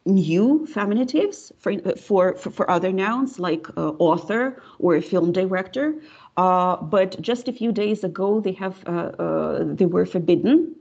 new 0.05 0.67
feminitives 0.71 1.51
for, 1.59 1.77
for, 1.97 2.35
for, 2.35 2.51
for 2.51 2.69
other 2.69 2.91
nouns 2.91 3.39
like 3.39 3.67
uh, 3.77 3.89
author 3.99 4.61
or 4.79 4.95
a 4.95 5.01
film 5.01 5.31
director. 5.31 5.95
Uh, 6.37 6.77
but 6.77 7.19
just 7.21 7.47
a 7.47 7.53
few 7.53 7.71
days 7.71 8.03
ago, 8.03 8.39
they 8.39 8.51
have 8.51 8.83
uh, 8.87 9.11
uh 9.17 9.63
they 9.63 9.85
were 9.85 10.05
forbidden 10.05 10.75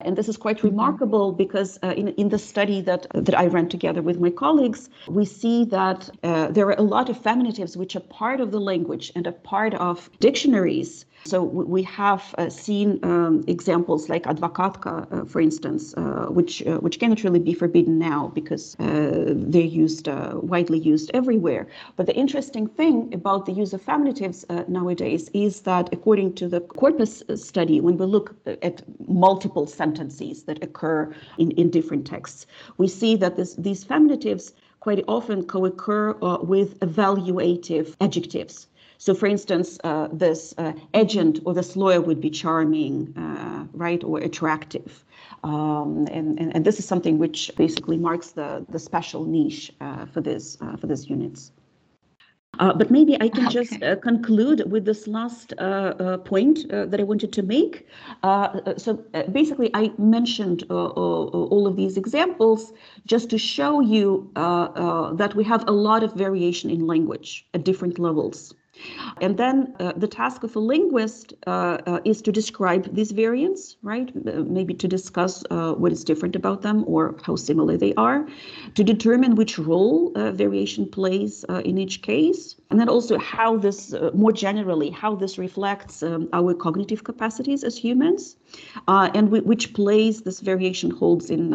And 0.00 0.16
this 0.16 0.28
is 0.28 0.36
quite 0.36 0.62
remarkable 0.62 1.32
because 1.32 1.76
uh, 1.82 1.88
in, 1.88 2.08
in 2.10 2.28
the 2.28 2.38
study 2.38 2.80
that, 2.82 3.08
that 3.14 3.36
I 3.36 3.48
ran 3.48 3.68
together 3.68 4.00
with 4.00 4.20
my 4.20 4.30
colleagues, 4.30 4.88
we 5.08 5.24
see 5.24 5.64
that 5.64 6.08
uh, 6.22 6.52
there 6.52 6.66
are 6.66 6.78
a 6.78 6.82
lot 6.82 7.08
of 7.08 7.20
feminitives 7.20 7.76
which 7.76 7.96
are 7.96 8.00
part 8.00 8.40
of 8.40 8.52
the 8.52 8.60
language 8.60 9.10
and 9.16 9.26
a 9.26 9.32
part 9.32 9.74
of 9.74 10.08
dictionaries 10.20 11.04
so 11.24 11.42
we 11.42 11.82
have 11.82 12.34
uh, 12.38 12.48
seen 12.48 13.00
um, 13.02 13.44
examples 13.46 14.08
like 14.08 14.22
advokatka, 14.24 15.06
uh, 15.12 15.24
for 15.24 15.40
instance, 15.40 15.94
uh, 15.96 16.26
which 16.30 16.66
uh, 16.66 16.78
which 16.78 16.98
cannot 16.98 17.22
really 17.22 17.38
be 17.38 17.52
forbidden 17.52 17.98
now 17.98 18.28
because 18.34 18.76
uh, 18.78 19.24
they're 19.26 19.62
used 19.62 20.08
uh, 20.08 20.34
widely 20.36 20.78
used 20.78 21.10
everywhere. 21.12 21.66
But 21.96 22.06
the 22.06 22.14
interesting 22.14 22.66
thing 22.66 23.12
about 23.12 23.46
the 23.46 23.52
use 23.52 23.72
of 23.74 23.84
feminitives 23.84 24.44
nowadays 24.68 25.28
is 25.34 25.60
that, 25.62 25.88
according 25.92 26.34
to 26.34 26.48
the 26.48 26.60
corpus 26.60 27.22
study, 27.34 27.80
when 27.80 27.98
we 27.98 28.06
look 28.06 28.34
at 28.62 28.82
multiple 29.08 29.66
sentences 29.66 29.87
that 29.94 30.62
occur 30.62 31.14
in, 31.38 31.50
in 31.52 31.70
different 31.70 32.06
texts, 32.06 32.46
we 32.76 32.88
see 32.88 33.16
that 33.16 33.36
this, 33.36 33.54
these 33.54 33.84
feminitives 33.84 34.52
quite 34.80 35.04
often 35.08 35.44
co-occur 35.44 36.12
with 36.42 36.78
evaluative 36.80 37.94
adjectives. 38.00 38.68
So, 38.98 39.14
for 39.14 39.26
instance, 39.26 39.78
uh, 39.84 40.08
this 40.12 40.54
uh, 40.58 40.72
agent 40.92 41.40
or 41.44 41.54
this 41.54 41.76
lawyer 41.76 42.00
would 42.00 42.20
be 42.20 42.30
charming, 42.30 43.16
uh, 43.16 43.66
right, 43.72 44.02
or 44.02 44.18
attractive. 44.18 45.04
Um, 45.44 46.08
and, 46.10 46.38
and, 46.40 46.54
and, 46.54 46.64
this 46.64 46.80
is 46.80 46.84
something 46.84 47.16
which 47.16 47.52
basically 47.56 47.96
marks 47.96 48.32
the, 48.32 48.66
the 48.68 48.80
special 48.80 49.24
niche 49.24 49.72
uh, 49.80 50.06
for, 50.06 50.20
this, 50.20 50.58
uh, 50.60 50.76
for 50.76 50.88
these 50.88 51.08
units. 51.08 51.52
Uh, 52.58 52.72
but 52.72 52.90
maybe 52.90 53.14
I 53.20 53.28
can 53.28 53.44
ah, 53.44 53.48
okay. 53.48 53.60
just 53.60 53.82
uh, 53.82 53.96
conclude 53.96 54.70
with 54.70 54.84
this 54.84 55.06
last 55.06 55.52
uh, 55.58 55.62
uh 55.62 56.18
point 56.18 56.58
uh, 56.72 56.86
that 56.86 56.98
I 56.98 57.04
wanted 57.04 57.32
to 57.34 57.42
make. 57.42 57.86
Uh, 58.22 58.26
uh, 58.26 58.76
so 58.76 59.04
basically, 59.30 59.70
I 59.74 59.92
mentioned 59.98 60.64
all 60.70 61.66
of 61.66 61.76
these 61.76 61.96
examples 61.96 62.72
just 63.06 63.30
to 63.30 63.38
show 63.38 63.80
you 63.80 64.30
that 64.34 65.32
we 65.36 65.44
have 65.44 65.68
a 65.68 65.72
lot 65.72 66.02
of 66.02 66.14
variation 66.14 66.70
in 66.70 66.86
language 66.86 67.46
at 67.54 67.64
different 67.64 67.98
levels. 67.98 68.54
And 69.20 69.36
then 69.36 69.74
uh, 69.80 69.92
the 69.96 70.06
task 70.06 70.42
of 70.44 70.54
a 70.56 70.58
linguist 70.58 71.34
uh, 71.46 71.78
uh, 71.86 72.00
is 72.04 72.22
to 72.22 72.32
describe 72.32 72.94
these 72.94 73.12
variants, 73.12 73.76
right? 73.82 74.10
Maybe 74.24 74.74
to 74.74 74.88
discuss 74.88 75.44
uh, 75.50 75.72
what 75.72 75.92
is 75.92 76.04
different 76.04 76.36
about 76.36 76.62
them 76.62 76.84
or 76.86 77.16
how 77.22 77.36
similar 77.36 77.76
they 77.76 77.94
are, 77.94 78.26
to 78.74 78.84
determine 78.84 79.34
which 79.34 79.58
role 79.58 80.12
uh, 80.14 80.32
variation 80.32 80.88
plays 80.88 81.44
uh, 81.48 81.62
in 81.64 81.78
each 81.78 82.02
case, 82.02 82.56
and 82.70 82.78
then 82.78 82.88
also 82.88 83.18
how 83.18 83.56
this, 83.56 83.94
more 84.14 84.32
generally, 84.32 84.90
how 84.90 85.14
this 85.14 85.38
reflects 85.38 86.02
um, 86.02 86.28
our 86.32 86.54
cognitive 86.54 87.04
capacities 87.04 87.64
as 87.64 87.76
humans, 87.76 88.36
and 88.86 89.30
which 89.30 89.74
place 89.74 90.20
this 90.20 90.40
variation 90.40 90.90
holds 90.90 91.30
in 91.30 91.50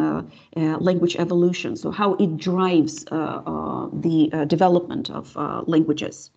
language 0.56 1.16
evolution. 1.16 1.76
So 1.76 1.90
how 1.90 2.14
it 2.14 2.36
drives 2.36 3.04
the 3.04 4.46
development 4.48 5.10
of 5.10 5.36
languages. 5.68 6.30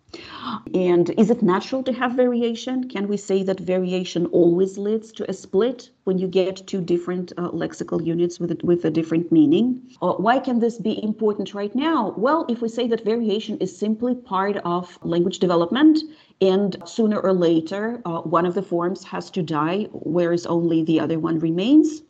And 0.78 1.10
is 1.18 1.28
it 1.28 1.42
natural 1.42 1.82
to 1.82 1.92
have 1.92 2.12
variation? 2.12 2.88
Can 2.88 3.08
we 3.08 3.16
say 3.16 3.42
that 3.42 3.58
variation 3.58 4.26
always 4.26 4.78
leads 4.78 5.10
to 5.10 5.28
a 5.28 5.32
split 5.32 5.90
when 6.04 6.18
you 6.18 6.28
get 6.28 6.64
two 6.68 6.80
different 6.80 7.32
uh, 7.36 7.50
lexical 7.50 8.00
units 8.06 8.38
with 8.38 8.52
a, 8.52 8.58
with 8.62 8.84
a 8.84 8.90
different 8.90 9.32
meaning? 9.32 9.82
Uh, 10.00 10.12
why 10.12 10.38
can 10.38 10.60
this 10.60 10.78
be 10.78 11.02
important 11.02 11.52
right 11.52 11.74
now? 11.74 12.14
Well, 12.16 12.46
if 12.48 12.62
we 12.62 12.68
say 12.68 12.86
that 12.86 13.04
variation 13.04 13.58
is 13.58 13.76
simply 13.76 14.14
part 14.14 14.58
of 14.58 14.96
language 15.02 15.40
development, 15.40 15.98
and 16.40 16.76
sooner 16.84 17.18
or 17.18 17.32
later, 17.32 18.00
uh, 18.04 18.20
one 18.20 18.46
of 18.46 18.54
the 18.54 18.62
forms 18.62 19.02
has 19.02 19.30
to 19.30 19.42
die, 19.42 19.88
whereas 19.90 20.46
only 20.46 20.84
the 20.84 21.00
other 21.00 21.18
one 21.18 21.40
remains, 21.40 22.02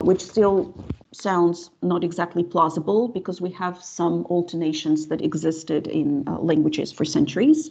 which 0.00 0.20
still 0.20 0.74
sounds 1.12 1.70
not 1.82 2.04
exactly 2.04 2.44
plausible 2.44 3.08
because 3.08 3.40
we 3.40 3.50
have 3.50 3.82
some 3.82 4.26
alternations 4.26 5.06
that 5.06 5.22
existed 5.22 5.86
in 5.86 6.24
uh, 6.28 6.38
languages 6.38 6.92
for 6.92 7.04
centuries. 7.04 7.70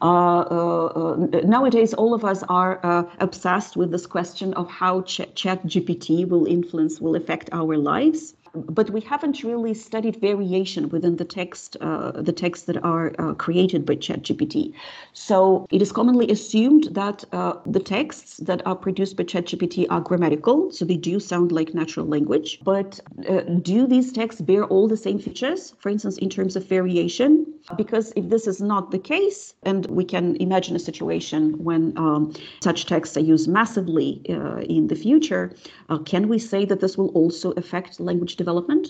Uh, 0.00 0.40
uh, 0.40 0.86
uh 0.86 1.40
nowadays, 1.44 1.92
all 1.94 2.14
of 2.14 2.24
us 2.24 2.42
are 2.48 2.80
uh, 2.84 3.02
obsessed 3.18 3.76
with 3.76 3.90
this 3.90 4.06
question 4.06 4.54
of 4.54 4.70
how 4.70 5.02
Ch- 5.02 5.34
Chat 5.34 5.64
GPT 5.66 6.28
will 6.28 6.46
influence, 6.46 7.00
will 7.00 7.16
affect 7.16 7.50
our 7.52 7.76
lives 7.76 8.34
but 8.54 8.90
we 8.90 9.00
haven't 9.00 9.42
really 9.42 9.74
studied 9.74 10.16
variation 10.20 10.88
within 10.88 11.16
the 11.16 11.24
text, 11.24 11.76
uh, 11.80 12.12
the 12.12 12.32
texts 12.32 12.66
that 12.66 12.82
are 12.84 13.12
uh, 13.18 13.34
created 13.34 13.86
by 13.86 13.96
ChatGPT. 13.96 14.72
So 15.12 15.66
it 15.70 15.82
is 15.82 15.92
commonly 15.92 16.30
assumed 16.30 16.88
that 16.92 17.24
uh, 17.32 17.54
the 17.66 17.80
texts 17.80 18.38
that 18.38 18.66
are 18.66 18.76
produced 18.76 19.16
by 19.16 19.24
ChatGPT 19.24 19.86
are 19.90 20.00
grammatical, 20.00 20.70
so 20.72 20.84
they 20.84 20.96
do 20.96 21.20
sound 21.20 21.52
like 21.52 21.74
natural 21.74 22.06
language. 22.06 22.60
But 22.64 23.00
uh, 23.28 23.40
do 23.40 23.86
these 23.86 24.12
texts 24.12 24.40
bear 24.40 24.64
all 24.64 24.88
the 24.88 24.96
same 24.96 25.18
features, 25.18 25.74
for 25.78 25.88
instance, 25.88 26.18
in 26.18 26.28
terms 26.28 26.56
of 26.56 26.66
variation? 26.66 27.46
Because 27.76 28.12
if 28.16 28.28
this 28.28 28.46
is 28.46 28.60
not 28.60 28.90
the 28.90 28.98
case, 28.98 29.54
and 29.62 29.86
we 29.86 30.04
can 30.04 30.36
imagine 30.36 30.74
a 30.74 30.80
situation 30.80 31.62
when 31.62 31.96
um, 31.96 32.32
such 32.60 32.86
texts 32.86 33.16
are 33.16 33.20
used 33.20 33.48
massively 33.48 34.22
uh, 34.28 34.60
in 34.62 34.88
the 34.88 34.96
future, 34.96 35.52
uh, 35.88 35.98
can 35.98 36.28
we 36.28 36.38
say 36.38 36.64
that 36.64 36.80
this 36.80 36.96
will 36.96 37.10
also 37.10 37.52
affect 37.52 38.00
language 38.00 38.36
development? 38.42 38.88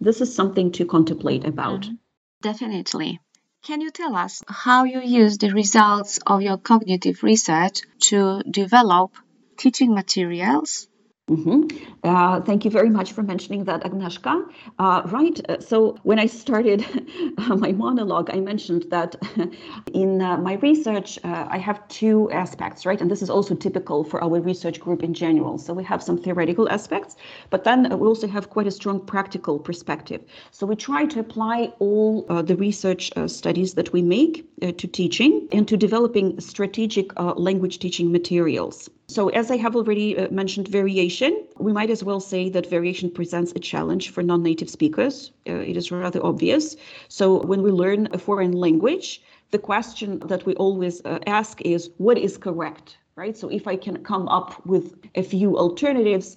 This 0.00 0.20
is 0.20 0.34
something 0.34 0.72
to 0.72 0.86
contemplate 0.86 1.44
about. 1.44 1.82
Mm-hmm. 1.82 1.94
Definitely. 2.42 3.20
Can 3.62 3.80
you 3.80 3.90
tell 3.90 4.16
us 4.16 4.42
how 4.48 4.84
you 4.84 5.00
use 5.00 5.38
the 5.38 5.50
results 5.50 6.18
of 6.26 6.42
your 6.42 6.58
cognitive 6.58 7.22
research 7.22 7.82
to 8.08 8.42
develop 8.50 9.12
teaching 9.56 9.94
materials 9.94 10.87
Mm-hmm. 11.28 11.84
Uh, 12.04 12.40
thank 12.40 12.64
you 12.64 12.70
very 12.70 12.88
much 12.88 13.12
for 13.12 13.22
mentioning 13.22 13.64
that, 13.64 13.82
Agnieszka. 13.82 14.50
Uh, 14.78 15.02
right. 15.06 15.38
Uh, 15.50 15.60
so 15.60 15.98
when 16.02 16.18
I 16.18 16.24
started 16.24 16.86
my 17.48 17.72
monologue, 17.72 18.30
I 18.32 18.40
mentioned 18.40 18.86
that 18.90 19.14
in 19.92 20.22
uh, 20.22 20.38
my 20.38 20.54
research, 20.54 21.18
uh, 21.24 21.46
I 21.50 21.58
have 21.58 21.86
two 21.88 22.30
aspects, 22.30 22.86
right? 22.86 22.98
And 22.98 23.10
this 23.10 23.20
is 23.20 23.28
also 23.28 23.54
typical 23.54 24.04
for 24.04 24.24
our 24.24 24.40
research 24.40 24.80
group 24.80 25.02
in 25.02 25.12
general. 25.12 25.58
So 25.58 25.74
we 25.74 25.84
have 25.84 26.02
some 26.02 26.16
theoretical 26.16 26.66
aspects, 26.70 27.16
but 27.50 27.64
then 27.64 27.98
we 27.98 28.06
also 28.06 28.26
have 28.26 28.48
quite 28.48 28.66
a 28.66 28.70
strong 28.70 28.98
practical 28.98 29.58
perspective. 29.58 30.22
So 30.50 30.66
we 30.66 30.76
try 30.76 31.04
to 31.04 31.20
apply 31.20 31.72
all 31.78 32.24
uh, 32.30 32.40
the 32.40 32.56
research 32.56 33.12
studies 33.26 33.74
that 33.74 33.92
we 33.92 34.00
make 34.00 34.48
to 34.60 34.86
teaching 34.86 35.46
and 35.52 35.68
to 35.68 35.76
developing 35.76 36.40
strategic 36.40 37.12
language 37.18 37.78
teaching 37.80 38.10
materials. 38.10 38.88
So, 39.10 39.30
as 39.30 39.50
I 39.50 39.56
have 39.56 39.74
already 39.74 40.18
uh, 40.18 40.28
mentioned, 40.30 40.68
variation, 40.68 41.46
we 41.56 41.72
might 41.72 41.88
as 41.88 42.04
well 42.04 42.20
say 42.20 42.50
that 42.50 42.68
variation 42.68 43.10
presents 43.10 43.52
a 43.56 43.58
challenge 43.58 44.10
for 44.10 44.22
non 44.22 44.42
native 44.42 44.68
speakers. 44.68 45.32
Uh, 45.48 45.54
it 45.54 45.78
is 45.78 45.90
rather 45.90 46.22
obvious. 46.22 46.76
So, 47.08 47.40
when 47.46 47.62
we 47.62 47.70
learn 47.70 48.08
a 48.12 48.18
foreign 48.18 48.52
language, 48.52 49.22
the 49.50 49.58
question 49.58 50.18
that 50.26 50.44
we 50.44 50.54
always 50.56 51.00
uh, 51.06 51.20
ask 51.26 51.62
is 51.62 51.88
what 51.96 52.18
is 52.18 52.36
correct, 52.36 52.98
right? 53.16 53.34
So, 53.34 53.48
if 53.48 53.66
I 53.66 53.76
can 53.76 54.04
come 54.04 54.28
up 54.28 54.64
with 54.66 54.94
a 55.14 55.22
few 55.22 55.56
alternatives, 55.56 56.36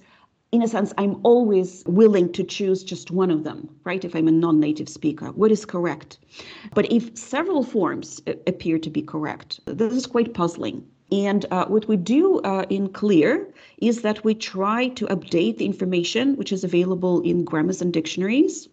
in 0.53 0.61
a 0.61 0.67
sense, 0.69 0.93
I'm 0.97 1.19
always 1.23 1.83
willing 1.87 2.31
to 2.31 2.43
choose 2.43 2.85
just 2.85 3.11
one 3.11 3.31
of 3.31 3.43
them, 3.43 3.67
right? 3.83 4.05
If 4.05 4.15
I'm 4.15 4.29
a 4.29 4.31
non 4.31 4.61
native 4.61 4.87
speaker, 4.87 5.33
what 5.33 5.51
is 5.51 5.65
correct? 5.65 6.19
But 6.73 6.89
if 6.89 7.17
several 7.17 7.63
forms 7.63 8.21
uh, 8.27 8.35
appear 8.47 8.79
to 8.79 8.89
be 8.89 9.01
correct, 9.01 9.59
this 9.65 9.91
is 9.91 10.07
quite 10.07 10.33
puzzling. 10.33 10.87
And 11.11 11.45
uh, 11.51 11.65
what 11.65 11.89
we 11.89 11.97
do 11.97 12.39
uh, 12.39 12.65
in 12.69 12.87
CLEAR 12.87 13.45
is 13.79 14.01
that 14.01 14.23
we 14.23 14.33
try 14.33 14.87
to 14.89 15.05
update 15.07 15.57
the 15.57 15.65
information 15.65 16.37
which 16.37 16.53
is 16.53 16.63
available 16.63 17.19
in 17.21 17.43
grammars 17.43 17.81
and 17.81 17.91
dictionaries, 17.91 18.69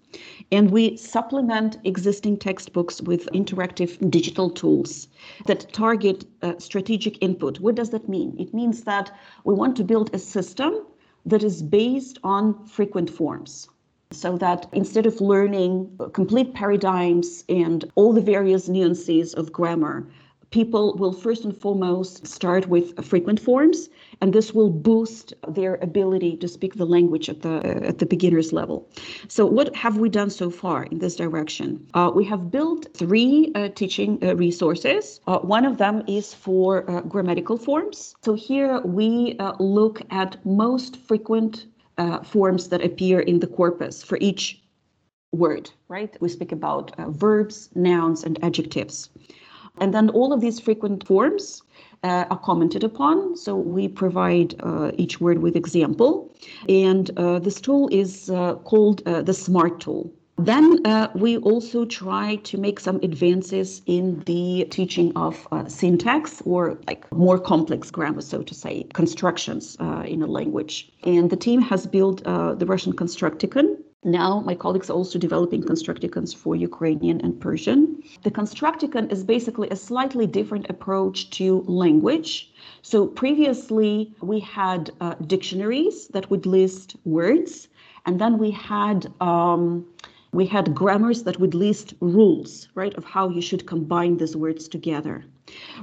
and 0.52 0.71
we 0.71 0.97
supplement 0.97 1.78
existing 1.83 2.37
textbooks 2.37 3.02
with 3.02 3.28
interactive 3.33 4.09
digital 4.09 4.50
tools 4.50 5.09
that 5.47 5.73
target 5.73 6.26
uh, 6.42 6.52
strategic 6.59 7.21
input. 7.21 7.59
What 7.59 7.75
does 7.75 7.90
that 7.90 8.09
mean? 8.09 8.37
It 8.38 8.54
means 8.54 8.85
that 8.85 9.11
we 9.42 9.54
want 9.54 9.75
to 9.76 9.85
build 9.85 10.14
a 10.14 10.18
system 10.18 10.87
that 11.26 11.42
is 11.42 11.61
based 11.61 12.21
on 12.23 12.64
frequent 12.66 13.11
forms 13.11 13.68
so 14.11 14.38
that 14.38 14.66
instead 14.73 15.07
of 15.07 15.21
learning 15.21 15.99
complete 16.12 16.54
paradigms 16.54 17.45
and 17.49 17.85
all 17.95 18.12
the 18.12 18.23
various 18.23 18.68
nuances 18.68 19.35
of 19.35 19.52
grammar, 19.52 20.09
people 20.50 20.97
will 20.97 21.12
first 21.12 21.45
and 21.45 21.57
foremost 21.57 22.26
start 22.26 22.69
with 22.69 23.05
frequent 23.05 23.38
forms 23.38 23.88
and 24.21 24.33
this 24.33 24.55
will 24.55 24.71
boost 24.71 25.35
their 25.49 25.76
ability 25.76 26.37
to 26.37 26.49
speak 26.49 26.75
the 26.75 26.87
language 26.87 27.28
at 27.28 27.43
the 27.43 27.57
uh, 27.59 27.88
at 27.88 27.99
the 27.99 28.07
beginners 28.07 28.52
level. 28.52 28.88
So 29.28 29.47
what 29.47 29.75
have 29.76 29.99
we 29.99 30.09
done 30.09 30.31
so 30.31 30.50
far 30.50 30.85
in 30.85 30.99
this 30.99 31.17
direction? 31.17 31.87
Uh, 31.95 32.11
we 32.14 32.25
have 32.25 32.50
built 32.50 32.87
three 32.95 33.52
uh, 33.55 33.69
teaching 33.75 34.19
uh, 34.23 34.37
resources. 34.37 35.21
Uh, 35.26 35.38
one 35.40 35.64
of 35.64 35.78
them 35.78 36.02
is 36.07 36.35
for 36.35 36.90
uh, 36.90 37.02
grammatical 37.02 37.57
forms. 37.57 38.14
So 38.23 38.35
here 38.35 38.81
we 38.81 39.37
look 39.59 40.02
at 40.11 40.45
most 40.45 40.97
frequent 40.97 41.67
forms 42.25 42.69
that 42.69 42.85
appear 42.85 43.21
in 43.21 43.40
the 43.40 43.47
corpus 43.47 44.05
for 44.05 44.19
each 44.21 44.62
word 45.33 45.71
right? 45.88 46.17
We 46.21 46.28
speak 46.28 46.52
about 46.52 46.95
verbs 47.09 47.71
nouns 47.75 48.23
and 48.25 48.38
adjectives 48.43 49.11
and 49.80 49.94
then 49.94 50.11
all 50.11 50.32
of 50.32 50.40
these 50.40 50.61
frequent 50.61 51.06
forms 51.06 51.62
uh, 52.02 52.25
are 52.30 52.38
commented 52.38 52.85
upon. 52.85 53.37
So 53.37 53.56
we 53.56 53.88
provide 53.88 54.54
uh, 54.61 54.92
each 54.97 55.20
word 55.20 55.38
with 55.38 55.56
example. 55.56 56.32
And 56.68 57.11
uh, 57.16 57.38
this 57.40 57.61
tool 57.61 57.88
is 57.90 58.30
uh, 58.30 58.54
called 58.56 59.02
uh, 59.06 59.23
the 59.23 59.35
SMART 59.35 59.80
tool. 59.80 60.12
Then 60.40 60.87
uh, 60.87 61.08
we 61.16 61.38
also 61.38 61.85
try 61.85 62.37
to 62.44 62.58
make 62.58 62.78
some 62.78 63.00
advances 63.02 63.82
in 63.87 64.23
the 64.26 64.68
teaching 64.70 65.12
of 65.16 65.49
syntax 65.66 66.40
or 66.44 66.78
like 66.87 67.11
more 67.11 67.40
complex 67.40 67.90
grammar, 67.90 68.20
so 68.20 68.42
to 68.42 68.54
say, 68.54 68.85
constructions 68.94 69.76
in 70.04 70.23
a 70.23 70.28
language. 70.28 70.92
And 71.02 71.30
the 71.30 71.37
team 71.37 71.61
has 71.62 71.88
built 71.88 72.23
the 72.23 72.66
Russian 72.66 72.92
Constructicon. 72.92 73.78
Now 74.05 74.40
my 74.40 74.55
colleagues 74.55 74.90
are 74.90 74.93
also 74.93 75.19
developing 75.19 75.62
Constructicons 75.62 76.33
for 76.35 76.55
Ukrainian 76.55 77.21
and 77.21 77.40
Persian. 77.40 78.00
The 78.23 78.31
Constructicon 78.31 79.11
is 79.11 79.25
basically 79.25 79.69
a 79.71 79.76
slightly 79.76 80.25
different 80.25 80.71
approach 80.71 81.31
to 81.31 81.64
language. 81.67 82.52
So 82.83 83.09
previously 83.09 84.14
we 84.23 84.38
had 84.38 84.90
uh, 85.00 85.14
dictionaries 85.26 86.07
that 86.09 86.31
would 86.31 86.47
list 86.47 86.95
words, 87.05 87.67
and 88.07 88.21
then 88.21 88.38
we 88.38 88.52
had 88.52 89.12
um, 89.21 89.85
we 90.33 90.47
had 90.47 90.75
grammars 90.75 91.25
that 91.25 91.40
would 91.40 91.55
list 91.55 91.95
rules, 92.00 92.69
right, 92.75 92.95
of 92.95 93.05
how 93.05 93.28
you 93.31 93.43
should 93.43 93.67
combine 93.67 94.19
these 94.19 94.37
words 94.37 94.69
together. 94.69 95.25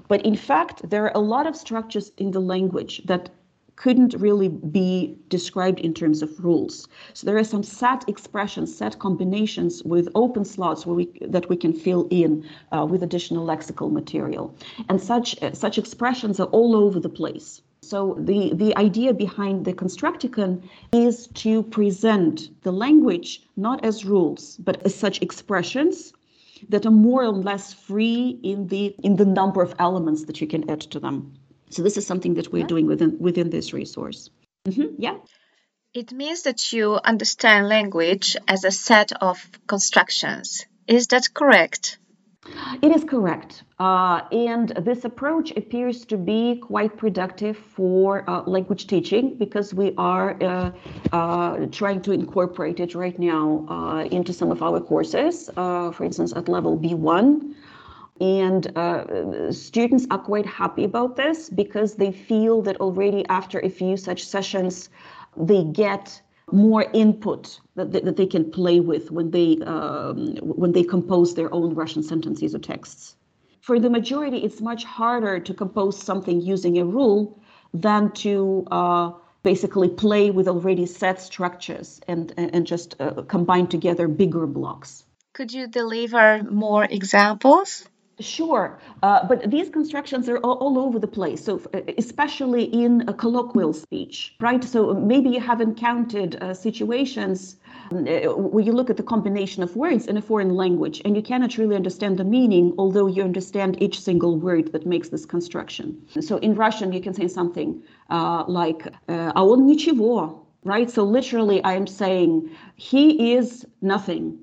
But 0.08 0.26
in 0.26 0.36
fact, 0.36 0.90
there 0.90 1.04
are 1.04 1.16
a 1.16 1.28
lot 1.34 1.48
of 1.48 1.56
structures 1.56 2.12
in 2.18 2.32
the 2.32 2.40
language 2.40 3.02
that 3.06 3.30
couldn't 3.76 4.14
really 4.16 4.50
be 4.50 5.18
described 5.30 5.80
in 5.80 5.94
terms 5.94 6.22
of 6.22 6.44
rules. 6.44 6.88
So 7.14 7.26
there 7.26 7.38
are 7.38 7.44
some 7.44 7.64
set 7.64 8.08
expressions, 8.08 8.76
set 8.76 9.00
combinations 9.00 9.84
with 9.84 10.08
open 10.16 10.46
slots 10.46 10.86
where 10.86 10.96
we, 10.96 11.10
that 11.22 11.50
we 11.50 11.58
can 11.58 11.74
fill 11.74 12.08
in 12.10 12.48
uh, 12.72 12.86
with 12.90 13.04
additional 13.04 13.46
lexical 13.46 13.92
material. 13.92 14.56
And 14.90 15.02
such, 15.02 15.42
uh, 15.42 15.54
such 15.54 15.78
expressions 15.78 16.40
are 16.40 16.48
all 16.48 16.76
over 16.76 17.00
the 17.00 17.10
place. 17.10 17.62
So 17.82 18.16
the, 18.18 18.52
the 18.54 18.76
idea 18.78 19.14
behind 19.14 19.66
the 19.66 19.74
Constructicon 19.74 20.64
is 20.92 21.28
to 21.36 21.62
present 21.62 22.50
the 22.64 22.72
language 22.72 23.44
not 23.58 23.86
as 23.86 24.06
rules, 24.06 24.58
but 24.58 24.84
as 24.86 24.96
such 24.96 25.22
expressions 25.22 26.14
that 26.70 26.86
are 26.86 26.92
more 26.92 27.24
or 27.24 27.32
less 27.32 27.74
free 27.74 28.40
in 28.42 28.68
the 28.68 28.96
in 29.04 29.18
the 29.18 29.26
number 29.26 29.62
of 29.62 29.76
elements 29.78 30.26
that 30.26 30.42
you 30.42 30.48
can 30.48 30.68
add 30.70 30.82
to 30.82 31.00
them. 31.00 31.34
So 31.76 31.84
this 31.84 31.98
is 31.98 32.08
something 32.08 32.36
that 32.36 32.54
we're 32.54 32.60
yeah. 32.60 32.68
doing 32.68 32.88
within 32.88 33.18
within 33.20 33.50
this 33.50 33.74
resource. 33.74 34.30
Mm-hmm. 34.66 34.96
Yeah. 34.98 35.18
It 35.94 36.14
means 36.14 36.44
that 36.44 36.72
you 36.72 36.98
understand 37.04 37.68
language 37.68 38.38
as 38.48 38.64
a 38.64 38.72
set 38.72 39.12
of 39.12 39.38
constructions. 39.68 40.66
Is 40.88 41.08
that 41.08 41.34
correct? 41.34 41.98
It 42.82 42.96
is 42.96 43.04
correct. 43.04 43.64
Uh, 43.78 44.22
and 44.32 44.70
this 44.70 45.04
approach 45.04 45.52
appears 45.58 46.06
to 46.06 46.18
be 46.18 46.62
quite 46.64 46.96
productive 46.96 47.58
for 47.58 48.24
uh, 48.30 48.44
language 48.44 48.88
teaching 48.88 49.36
because 49.38 49.74
we 49.74 49.94
are 49.98 50.30
uh, 50.42 50.72
uh 51.12 51.66
trying 51.72 52.02
to 52.04 52.12
incorporate 52.12 52.80
it 52.80 52.96
right 52.96 53.18
now 53.20 53.66
uh, 53.68 54.04
into 54.18 54.32
some 54.32 54.50
of 54.52 54.62
our 54.62 54.80
courses, 54.80 55.50
uh, 55.58 55.92
for 55.92 56.06
instance, 56.06 56.32
at 56.36 56.48
level 56.48 56.78
B1. 56.78 57.56
And 58.22 58.66
students 59.54 60.08
are 60.10 60.20
quite 60.20 60.46
happy 60.46 60.86
about 60.86 61.16
this 61.16 61.50
because 61.50 61.96
they 61.96 62.12
feel 62.12 62.62
that 62.62 62.78
already 62.78 63.26
after 63.28 63.60
a 63.60 63.70
few 63.70 63.98
such 63.98 64.26
sessions, 64.26 64.90
they 65.36 65.64
get 65.64 66.22
more 66.52 66.86
input 66.94 67.60
that, 67.76 67.92
that 67.92 68.16
they 68.16 68.26
can 68.26 68.52
play 68.52 68.80
with 68.80 69.12
when 69.12 69.32
they 69.32 69.58
um, 69.66 70.36
when 70.38 70.72
they 70.72 70.84
compose 70.84 71.36
their 71.36 71.54
own 71.54 71.74
Russian 71.74 72.04
sentences 72.04 72.54
or 72.54 72.60
texts. 72.60 73.16
For 73.62 73.80
the 73.80 73.90
majority, 73.90 74.38
it's 74.38 74.62
much 74.62 74.84
harder 74.84 75.40
to 75.40 75.54
compose 75.54 76.00
something 76.00 76.40
using 76.40 76.78
a 76.78 76.86
rule 76.86 77.42
than 77.74 78.12
to 78.12 78.68
uh, 78.70 79.12
basically 79.42 79.90
play 79.90 80.30
with 80.30 80.48
already 80.48 80.86
set 80.86 81.20
structures 81.20 82.00
and 82.08 82.34
and 82.38 82.68
just 82.68 82.96
uh, 83.02 83.24
combine 83.24 83.68
together 83.68 84.08
bigger 84.08 84.46
blocks. 84.46 85.04
Could 85.34 85.52
you 85.52 85.68
deliver 85.68 86.44
more 86.44 86.86
examples? 86.86 87.90
Sure, 88.21 88.79
uh, 89.03 89.27
but 89.27 89.51
these 89.51 89.71
constructions 89.71 90.29
are 90.29 90.37
all, 90.39 90.59
all, 90.59 90.79
over 90.79 90.99
the 90.99 91.07
place. 91.07 91.43
So, 91.43 91.63
uh, 91.73 91.81
especially 91.97 92.65
in 92.65 93.09
a 93.09 93.15
colloquial 93.15 93.73
speech, 93.73 94.37
right? 94.41 94.63
So 94.63 94.93
maybe 94.93 95.31
you 95.31 95.41
have 95.41 95.63
encountered 95.63 96.37
uh, 96.37 96.53
situations 96.53 97.57
uh, 97.91 97.97
where 98.35 98.63
you 98.63 98.73
look 98.73 98.91
at 98.91 98.99
the 98.99 99.03
combination 99.03 99.63
of 99.63 99.75
words 99.75 100.07
in 100.07 100.19
a 100.19 100.23
foreign 100.23 100.55
language 100.55 101.01
and 101.05 101.17
you 101.17 101.23
cannot 101.23 101.57
really 101.57 101.77
understand 101.77 102.19
the 102.19 102.25
meaning, 102.25 102.75
although 102.77 103.07
you 103.07 103.23
understand 103.23 103.83
each 103.83 103.99
single 103.99 104.37
word 104.37 104.71
that 104.73 104.85
makes 104.85 105.09
this 105.09 105.25
construction. 105.25 106.03
So, 106.21 106.37
in 106.39 106.55
Russian, 106.55 106.93
you 106.93 107.01
can 107.01 107.15
say 107.15 107.27
something 107.27 107.83
uh, 108.11 108.45
like 108.47 108.87
"А 109.09 109.43
он 109.43 109.67
ничего," 109.67 110.45
right? 110.63 110.91
So 110.91 111.05
literally, 111.05 111.65
I 111.65 111.73
am 111.73 111.87
saying 111.87 112.51
he 112.77 113.33
is 113.33 113.67
nothing 113.81 114.41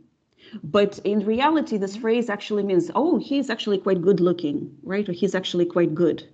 but 0.63 0.99
in 1.05 1.25
reality, 1.25 1.77
this 1.77 1.97
phrase 1.97 2.29
actually 2.29 2.63
means, 2.63 2.91
oh, 2.95 3.19
he's 3.19 3.51
actually 3.51 3.79
quite 3.79 4.03
good 4.03 4.21
looking, 4.21 4.77
right? 4.83 5.09
Or 5.09 5.13
he's 5.13 5.35
actually 5.35 5.67
quite 5.67 5.95
good. 5.95 6.27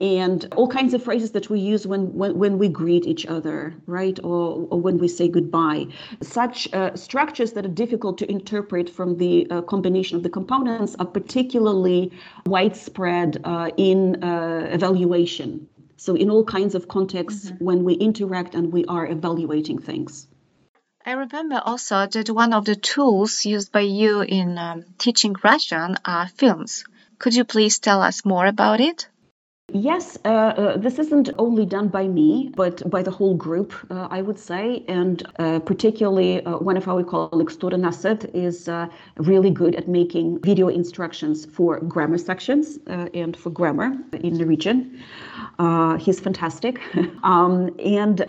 And 0.00 0.46
all 0.56 0.68
kinds 0.68 0.92
of 0.92 1.02
phrases 1.02 1.30
that 1.32 1.48
we 1.48 1.60
use 1.60 1.86
when, 1.86 2.12
when, 2.14 2.38
when 2.38 2.58
we 2.58 2.68
greet 2.68 3.06
each 3.06 3.24
other, 3.26 3.74
right? 3.86 4.18
Or, 4.22 4.66
or 4.70 4.80
when 4.80 4.98
we 4.98 5.08
say 5.08 5.28
goodbye. 5.28 5.86
Such 6.20 6.72
uh, 6.74 6.94
structures 6.96 7.52
that 7.52 7.64
are 7.64 7.68
difficult 7.68 8.18
to 8.18 8.30
interpret 8.30 8.90
from 8.90 9.16
the 9.18 9.46
uh, 9.50 9.62
combination 9.62 10.16
of 10.16 10.22
the 10.22 10.28
components 10.28 10.96
are 10.98 11.06
particularly 11.06 12.12
widespread 12.46 13.40
uh, 13.44 13.70
in 13.76 14.22
uh, 14.22 14.68
evaluation. 14.70 15.68
So, 15.96 16.16
in 16.16 16.28
all 16.28 16.44
kinds 16.44 16.74
of 16.74 16.88
contexts, 16.88 17.50
mm-hmm. 17.50 17.64
when 17.64 17.84
we 17.84 17.94
interact 17.94 18.54
and 18.54 18.72
we 18.72 18.84
are 18.86 19.06
evaluating 19.06 19.78
things. 19.78 20.26
I 21.06 21.12
remember 21.12 21.60
also 21.62 22.06
that 22.06 22.30
one 22.30 22.54
of 22.54 22.64
the 22.64 22.76
tools 22.76 23.44
used 23.44 23.70
by 23.70 23.80
you 23.80 24.22
in 24.22 24.56
um, 24.56 24.84
teaching 24.96 25.36
Russian 25.44 25.96
are 26.04 26.28
films. 26.28 26.84
Could 27.18 27.34
you 27.34 27.44
please 27.44 27.78
tell 27.78 28.00
us 28.00 28.24
more 28.24 28.46
about 28.46 28.80
it? 28.80 29.06
Yes, 29.72 30.18
uh, 30.26 30.28
uh, 30.28 30.76
this 30.76 30.98
isn't 30.98 31.30
only 31.38 31.64
done 31.64 31.88
by 31.88 32.06
me, 32.06 32.52
but 32.54 32.88
by 32.90 33.02
the 33.02 33.10
whole 33.10 33.34
group, 33.34 33.72
uh, 33.90 34.08
I 34.10 34.20
would 34.20 34.38
say. 34.38 34.84
And 34.88 35.22
uh, 35.38 35.58
particularly, 35.58 36.44
uh, 36.44 36.58
one 36.58 36.76
of 36.76 36.86
our 36.86 37.02
colleagues, 37.02 37.56
Tore 37.56 37.70
Nesset, 37.70 38.30
is 38.34 38.68
uh, 38.68 38.86
really 39.16 39.50
good 39.50 39.74
at 39.74 39.88
making 39.88 40.40
video 40.42 40.68
instructions 40.68 41.46
for 41.46 41.80
grammar 41.80 42.18
sections 42.18 42.78
and 42.86 43.36
for 43.36 43.48
grammar 43.48 43.96
in 44.12 44.38
the 44.38 44.44
region. 44.46 45.02
he's 45.98 46.20
fantastic. 46.20 46.80
um, 47.24 47.74
and 47.78 48.26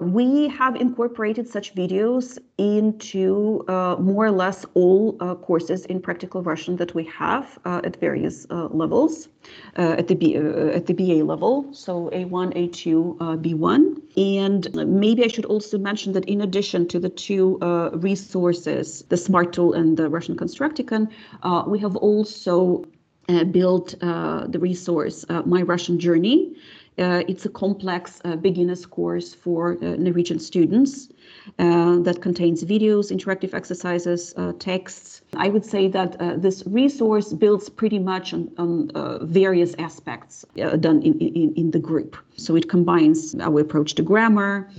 we 0.00 0.48
have 0.48 0.76
incorporated 0.76 1.48
such 1.48 1.74
videos 1.74 2.38
into 2.56 3.64
more 4.00 4.26
or 4.26 4.30
less 4.30 4.64
all 4.74 5.18
courses 5.42 5.84
in 5.86 6.00
practical 6.00 6.40
Russian 6.42 6.76
that 6.76 6.94
we 6.94 7.04
have 7.04 7.58
at 7.66 7.96
various 7.96 8.46
levels 8.50 9.28
at 9.76 10.08
the 10.08 10.14
B 10.14 10.36
at 10.36 10.86
the 10.86 10.94
BA 10.94 11.24
level, 11.24 11.72
so 11.72 12.10
A1, 12.12 12.54
A2, 12.54 13.16
uh, 13.20 13.36
B1. 13.36 14.02
And 14.16 14.74
maybe 14.74 15.24
I 15.24 15.28
should 15.28 15.44
also 15.44 15.78
mention 15.78 16.12
that 16.12 16.24
in 16.24 16.40
addition 16.40 16.88
to 16.88 16.98
the 16.98 17.08
two 17.08 17.58
uh, 17.60 17.90
resources, 17.92 19.04
the 19.08 19.16
SMART 19.16 19.52
tool 19.52 19.72
and 19.74 19.96
the 19.96 20.08
Russian 20.08 20.36
Constructicon, 20.36 21.10
uh, 21.42 21.64
we 21.66 21.78
have 21.78 21.96
also 21.96 22.84
uh, 23.28 23.44
built 23.44 23.94
uh, 24.02 24.46
the 24.46 24.58
resource 24.58 25.24
uh, 25.28 25.42
My 25.44 25.62
Russian 25.62 25.98
Journey. 26.00 26.56
it's 26.96 27.44
a 27.44 27.48
complex 27.50 28.20
beginner's 28.40 28.86
course 28.86 29.34
for 29.34 29.76
Norwegian 29.80 30.38
students 30.38 31.08
that 31.56 32.18
contains 32.20 32.64
videos, 32.64 33.10
interactive 33.10 33.54
exercises, 33.54 34.34
texts, 34.58 35.18
I 35.36 35.48
would 35.48 35.64
say 35.64 35.88
that 35.88 36.20
uh, 36.20 36.36
this 36.36 36.64
resource 36.66 37.32
builds 37.32 37.68
pretty 37.68 37.98
much 37.98 38.32
on, 38.32 38.50
on 38.56 38.90
uh, 38.94 39.24
various 39.24 39.74
aspects 39.78 40.44
uh, 40.62 40.76
done 40.76 41.02
in, 41.02 41.18
in, 41.18 41.54
in, 41.54 41.70
the 41.70 41.78
group. 41.78 42.16
So 42.36 42.56
it 42.56 42.68
combines 42.68 43.34
our 43.40 43.60
approach 43.60 43.94
to 43.96 44.02
grammar. 44.02 44.70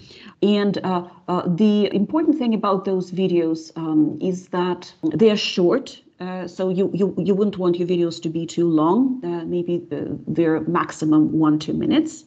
And 0.41 0.79
uh, 0.83 1.07
uh, 1.27 1.47
the 1.47 1.93
important 1.93 2.37
thing 2.37 2.53
about 2.53 2.85
those 2.85 3.11
videos 3.11 3.71
um, 3.77 4.17
is 4.21 4.47
that 4.47 4.91
they 5.15 5.29
are 5.29 5.37
short. 5.37 6.01
Uh, 6.19 6.47
so 6.47 6.69
you, 6.69 6.91
you 6.93 7.15
you 7.17 7.33
wouldn't 7.33 7.57
want 7.57 7.79
your 7.79 7.87
videos 7.87 8.21
to 8.21 8.29
be 8.29 8.45
too 8.45 8.67
long. 8.67 9.21
maybe 9.49 9.81
they're 10.27 10.59
maximum 10.61 11.31
one 11.31 11.59
two 11.59 11.73
minutes. 11.73 12.25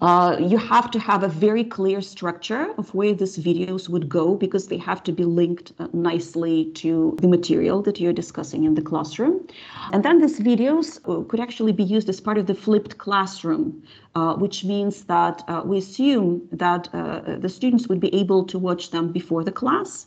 Uh, 0.00 0.36
you 0.40 0.56
have 0.56 0.90
to 0.90 0.98
have 0.98 1.22
a 1.22 1.28
very 1.28 1.62
clear 1.62 2.00
structure 2.00 2.72
of 2.78 2.94
where 2.94 3.12
these 3.12 3.36
videos 3.36 3.88
would 3.88 4.08
go 4.08 4.34
because 4.34 4.68
they 4.68 4.78
have 4.78 5.02
to 5.02 5.12
be 5.12 5.24
linked 5.24 5.72
uh, 5.78 5.88
nicely 5.92 6.70
to 6.72 7.16
the 7.20 7.28
material 7.28 7.82
that 7.82 8.00
you're 8.00 8.12
discussing 8.12 8.64
in 8.64 8.74
the 8.74 8.82
classroom. 8.82 9.46
And 9.92 10.02
then 10.02 10.20
these 10.20 10.40
videos 10.40 11.00
uh, 11.04 11.22
could 11.28 11.40
actually 11.40 11.72
be 11.72 11.84
used 11.84 12.08
as 12.08 12.18
part 12.18 12.38
of 12.38 12.46
the 12.46 12.54
flipped 12.54 12.96
classroom, 12.96 13.82
uh, 14.14 14.34
which 14.36 14.64
means 14.64 15.04
that 15.04 15.42
uh, 15.48 15.62
we 15.64 15.76
assume 15.78 16.48
that 16.52 16.88
the 16.92 17.48
students 17.48 17.88
would 17.88 18.00
be 18.00 18.14
able 18.14 18.44
to 18.44 18.58
watch 18.58 18.90
them 18.90 19.12
before 19.12 19.44
the 19.44 19.52
class 19.52 20.06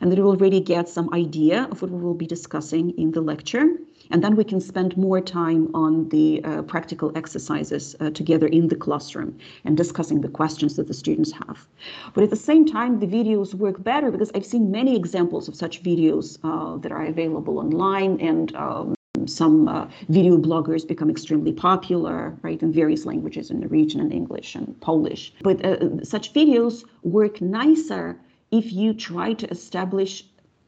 and 0.00 0.10
they 0.10 0.20
will 0.20 0.30
already 0.30 0.60
get 0.60 0.88
some 0.88 1.12
idea 1.14 1.64
of 1.70 1.80
what 1.80 1.90
we 1.90 2.00
will 2.00 2.14
be 2.14 2.26
discussing 2.26 2.90
in 2.98 3.12
the 3.12 3.20
lecture. 3.20 3.66
And 4.10 4.22
then 4.22 4.36
we 4.36 4.44
can 4.44 4.60
spend 4.60 4.96
more 4.96 5.20
time 5.20 5.70
on 5.74 6.08
the 6.10 6.42
uh, 6.44 6.62
practical 6.62 7.12
exercises 7.16 7.96
uh, 8.00 8.10
together 8.10 8.46
in 8.46 8.68
the 8.68 8.76
classroom 8.76 9.38
and 9.64 9.76
discussing 9.76 10.20
the 10.20 10.28
questions 10.28 10.76
that 10.76 10.88
the 10.88 10.94
students 10.94 11.32
have. 11.32 11.66
But 12.12 12.24
at 12.24 12.30
the 12.30 12.36
same 12.36 12.66
time, 12.66 13.00
the 13.00 13.06
videos 13.06 13.54
work 13.54 13.82
better 13.82 14.10
because 14.10 14.30
I've 14.34 14.46
seen 14.46 14.70
many 14.70 14.96
examples 14.96 15.48
of 15.48 15.54
such 15.54 15.82
videos 15.82 16.38
uh, 16.44 16.76
that 16.78 16.92
are 16.92 17.04
available 17.06 17.58
online 17.58 18.20
and 18.20 18.54
um, 18.56 18.94
some 19.26 19.68
uh, 19.68 19.86
video 20.08 20.36
bloggers 20.36 20.86
become 20.86 21.08
extremely 21.10 21.52
popular, 21.52 22.36
right, 22.42 22.60
in 22.62 22.72
various 22.72 23.06
languages 23.06 23.50
in 23.50 23.60
Norwegian 23.60 24.00
and 24.00 24.12
English 24.12 24.54
and 24.54 24.78
Polish. 24.80 25.32
But 25.42 25.64
uh, 25.64 26.04
such 26.04 26.32
videos 26.32 26.84
work 27.02 27.40
nicer 27.40 28.18
if 28.50 28.72
you 28.72 28.94
try 28.94 29.32
to 29.34 29.46
establish 29.50 30.24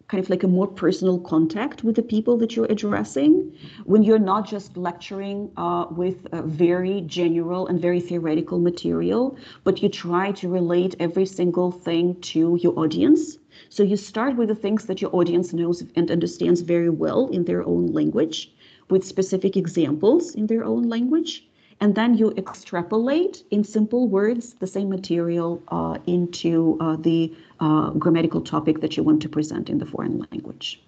kind 0.08 0.22
of 0.22 0.30
like 0.30 0.44
a 0.44 0.48
more 0.48 0.68
personal 0.68 1.18
contact 1.18 1.82
with 1.82 1.96
the 1.96 2.02
people 2.02 2.36
that 2.36 2.54
you're 2.54 2.70
addressing 2.70 3.52
when 3.84 4.02
you're 4.02 4.18
not 4.18 4.46
just 4.46 4.76
lecturing 4.76 5.50
uh, 5.56 5.86
with 5.90 6.28
very 6.44 7.00
general 7.02 7.66
and 7.66 7.80
very 7.80 8.00
theoretical 8.00 8.58
material, 8.58 9.36
but 9.64 9.82
you 9.82 9.88
try 9.88 10.30
to 10.32 10.48
relate 10.48 10.94
every 11.00 11.26
single 11.26 11.72
thing 11.72 12.14
to 12.20 12.56
your 12.62 12.78
audience. 12.78 13.38
So 13.68 13.82
you 13.82 13.96
start 13.96 14.36
with 14.36 14.48
the 14.48 14.54
things 14.54 14.86
that 14.86 15.02
your 15.02 15.14
audience 15.14 15.52
knows 15.52 15.82
and 15.96 16.10
understands 16.10 16.60
very 16.60 16.90
well 16.90 17.28
in 17.28 17.44
their 17.44 17.66
own 17.66 17.86
language, 17.88 18.52
with 18.88 19.04
specific 19.04 19.56
examples 19.56 20.34
in 20.34 20.46
their 20.46 20.64
own 20.64 20.88
language 20.88 21.45
and 21.80 21.94
then 21.94 22.14
you 22.14 22.32
extrapolate 22.36 23.42
in 23.50 23.64
simple 23.64 24.08
words 24.08 24.54
the 24.54 24.66
same 24.66 24.88
material 24.88 25.62
uh, 25.68 25.98
into 26.06 26.78
uh, 26.80 26.96
the 26.96 27.34
uh, 27.60 27.90
grammatical 27.90 28.40
topic 28.40 28.80
that 28.80 28.96
you 28.96 29.02
want 29.02 29.22
to 29.22 29.28
present 29.28 29.68
in 29.68 29.78
the 29.78 29.86
foreign 29.86 30.26
language. 30.30 30.80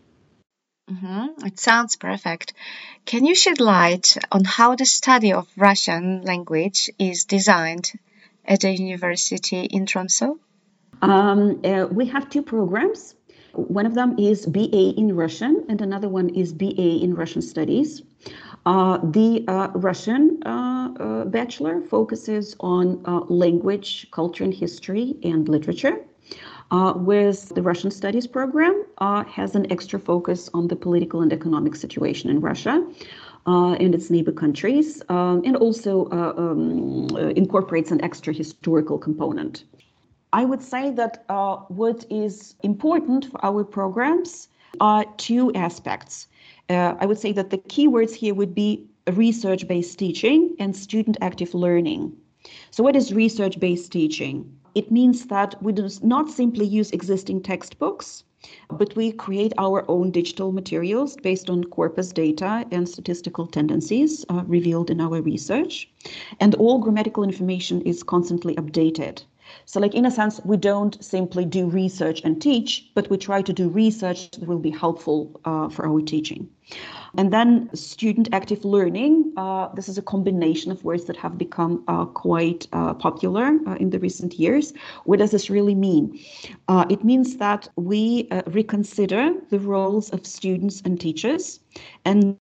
Mm-hmm. 0.91 1.47
It 1.47 1.61
sounds 1.61 1.97
perfect. 1.97 2.55
Can 3.05 3.27
you 3.27 3.35
shed 3.35 3.61
light 3.61 4.17
on 4.33 4.45
how 4.45 4.75
the 4.75 4.87
study 4.87 5.35
of 5.35 5.47
Russian 5.57 6.23
language 6.23 6.89
is 6.99 7.25
designed 7.25 7.93
at 8.45 8.65
a 8.65 8.73
university 8.73 9.65
in 9.65 9.85
Tromsø? 9.85 10.39
Um, 11.03 11.61
uh, 11.65 11.87
we 11.91 12.07
have 12.07 12.31
two 12.31 12.43
programs. 12.43 13.15
One 13.53 13.87
of 13.87 13.95
them 13.95 14.19
is 14.19 14.47
BA 14.47 14.95
in 14.97 15.15
Russian, 15.15 15.67
and 15.69 15.81
another 15.83 16.09
one 16.09 16.31
is 16.31 16.53
BA 16.53 17.03
in 17.03 17.15
Russian 17.15 17.43
Studies. 17.43 18.03
Uh, 18.67 18.99
the 19.03 19.45
uh, 19.49 19.69
Russian 19.75 20.43
uh, 20.45 21.25
bachelor 21.27 21.81
focuses 21.81 22.57
on 22.61 23.03
language, 23.29 24.11
culture, 24.11 24.45
and 24.45 24.53
history 24.53 25.17
and 25.23 25.49
literature. 25.49 26.05
Uh, 26.71 26.93
with 26.97 27.49
the 27.55 27.63
Russian 27.63 27.91
Studies 27.91 28.27
program, 28.27 28.85
uh, 28.99 29.25
has 29.25 29.55
an 29.55 29.71
extra 29.73 29.99
focus 29.99 30.51
on 30.53 30.69
the 30.69 30.77
political 30.77 31.23
and 31.23 31.33
economic 31.33 31.75
situation 31.75 32.29
in 32.29 32.41
Russia 32.41 32.87
uh, 33.47 33.73
and 33.73 33.95
its 33.95 34.11
neighbor 34.11 34.33
countries, 34.33 35.03
um, 35.09 35.41
and 35.47 35.57
also 35.57 36.11
um, 36.11 37.09
incorporates 37.37 37.91
an 37.91 38.05
extra 38.05 38.35
historical 38.35 38.99
component. 38.99 39.65
I 40.35 40.45
would 40.45 40.61
say 40.61 40.91
that 40.91 41.25
what 41.69 42.05
is 42.11 42.55
important 42.63 43.25
for 43.31 43.43
our 43.43 43.65
programs 43.65 44.49
are 44.79 45.07
two 45.17 45.51
aspects 45.55 46.29
uh, 46.69 46.95
I 46.99 47.07
would 47.07 47.19
say 47.19 47.33
that 47.33 47.51
the 47.51 47.59
keywords 47.59 48.15
here 48.15 48.35
would 48.35 48.55
be 48.55 48.87
research 49.13 49.67
based 49.67 49.99
teaching 49.99 50.55
and 50.59 50.77
student 50.77 51.17
active 51.21 51.55
learning. 51.55 52.13
So, 52.71 52.83
what 52.83 52.97
is 52.97 53.13
research 53.13 53.59
based 53.59 53.93
teaching? 53.93 54.53
It 54.75 54.93
means 54.93 55.27
that 55.27 55.61
we 55.63 55.73
do 55.73 55.89
not 56.03 56.31
simply 56.31 56.67
use 56.67 56.91
existing 56.93 57.43
textbooks, 57.43 58.23
but 58.71 58.95
we 58.95 59.11
create 59.13 59.53
our 59.59 59.85
own 59.91 60.11
digital 60.11 60.53
materials 60.53 61.17
based 61.17 61.51
on 61.51 61.65
corpus 61.65 62.13
data 62.13 62.65
and 62.71 62.89
statistical 62.89 63.47
tendencies 63.47 64.25
uh, 64.29 64.45
revealed 64.47 64.91
in 64.91 65.01
our 65.01 65.21
research. 65.21 65.91
And 66.39 66.55
all 66.55 66.79
grammatical 66.79 67.25
information 67.25 67.81
is 67.83 68.03
constantly 68.03 68.55
updated. 68.55 69.25
So, 69.67 69.81
like 69.81 69.95
in 69.95 70.07
a 70.07 70.11
sense, 70.11 70.41
we 70.45 70.57
don't 70.57 71.03
simply 71.03 71.45
do 71.45 71.69
research 71.69 72.21
and 72.25 72.41
teach, 72.41 72.91
but 72.95 73.11
we 73.11 73.17
try 73.17 73.43
to 73.43 73.53
do 73.53 73.69
research 73.69 74.31
that 74.33 74.47
will 74.47 74.59
be 74.59 74.71
helpful 74.71 75.41
uh, 75.45 75.69
for 75.69 75.87
our 75.87 76.01
teaching. 76.01 76.49
And 77.17 77.33
then 77.33 77.71
student 77.75 78.29
active 78.33 78.65
learning. 78.65 79.33
Uh, 79.37 79.69
this 79.75 79.89
is 79.89 79.97
a 79.97 80.03
combination 80.03 80.71
of 80.71 80.85
words 80.85 81.05
that 81.05 81.17
have 81.17 81.39
become 81.39 81.83
uh, 81.89 82.05
quite 82.05 82.69
uh, 82.73 82.95
popular 82.95 83.59
uh, 83.67 83.75
in 83.77 83.91
the 83.91 83.99
recent 83.99 84.35
years. 84.35 84.73
What 85.05 85.19
does 85.19 85.31
this 85.31 85.49
really 85.49 85.75
mean? 85.75 86.19
Uh, 86.69 86.85
it 86.91 87.05
means 87.05 87.37
that 87.37 87.69
we 87.77 88.29
reconsider 88.47 89.33
the 89.49 89.59
roles 89.59 90.11
of 90.11 90.27
students 90.27 90.83
and 90.85 91.01
teachers 91.01 91.61
and 92.05 92.39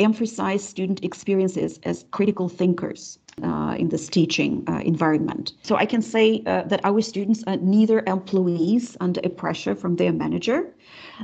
emphasize 0.00 0.64
student 0.64 1.04
experiences 1.04 1.78
as 1.84 2.04
critical 2.10 2.48
thinkers 2.48 3.18
uh, 3.42 3.74
in 3.78 3.88
this 3.88 4.08
teaching 4.08 4.62
uh, 4.68 4.80
environment. 4.84 5.52
So 5.62 5.76
I 5.76 5.86
can 5.86 6.02
say 6.02 6.42
uh, 6.46 6.62
that 6.62 6.84
our 6.84 7.00
students 7.00 7.42
are 7.46 7.56
neither 7.56 8.02
employees 8.06 8.96
under 9.00 9.20
a 9.24 9.28
pressure 9.28 9.74
from 9.74 9.96
their 9.96 10.12
manager, 10.12 10.72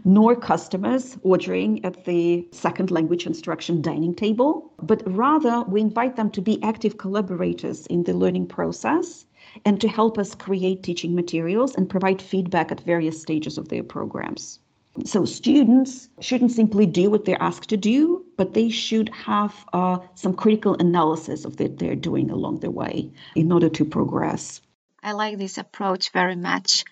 nor 0.05 0.35
customers 0.35 1.19
ordering 1.23 1.85
at 1.85 2.05
the 2.05 2.47
second 2.53 2.91
language 2.91 3.27
instruction 3.27 3.83
dining 3.83 4.15
table, 4.15 4.73
but 4.83 5.03
rather 5.07 5.63
we 5.69 5.81
invite 5.81 6.17
them 6.17 6.31
to 6.31 6.41
be 6.41 6.63
active 6.63 6.99
collaborators 6.99 7.87
in 7.87 8.05
the 8.05 8.15
learning 8.15 8.47
process 8.47 9.27
and 9.65 9.81
to 9.81 9.89
help 9.89 10.19
us 10.19 10.35
create 10.35 10.83
teaching 10.83 11.15
materials 11.15 11.75
and 11.75 11.89
provide 11.89 12.23
feedback 12.23 12.71
at 12.71 12.81
various 12.81 13.21
stages 13.21 13.59
of 13.59 13.69
their 13.69 13.83
programs. 13.83 14.61
So 15.05 15.25
students 15.25 16.09
shouldn't 16.21 16.51
simply 16.51 16.87
do 16.87 17.11
what 17.11 17.25
they're 17.25 17.43
asked 17.43 17.69
to 17.71 17.77
do, 17.77 18.25
but 18.37 18.55
they 18.55 18.71
should 18.71 19.09
have 19.11 19.55
uh, 19.73 19.99
some 20.15 20.35
critical 20.35 20.75
analysis 20.75 21.45
of 21.45 21.59
what 21.61 21.79
they're 21.79 21.95
doing 21.95 22.31
along 22.31 22.61
the 22.61 22.71
way 22.71 23.13
in 23.37 23.53
order 23.53 23.69
to 23.69 23.85
progress. 23.85 24.61
I 25.03 25.13
like 25.13 25.39
this 25.39 25.57
approach 25.57 26.11
very 26.11 26.37
much. 26.37 26.85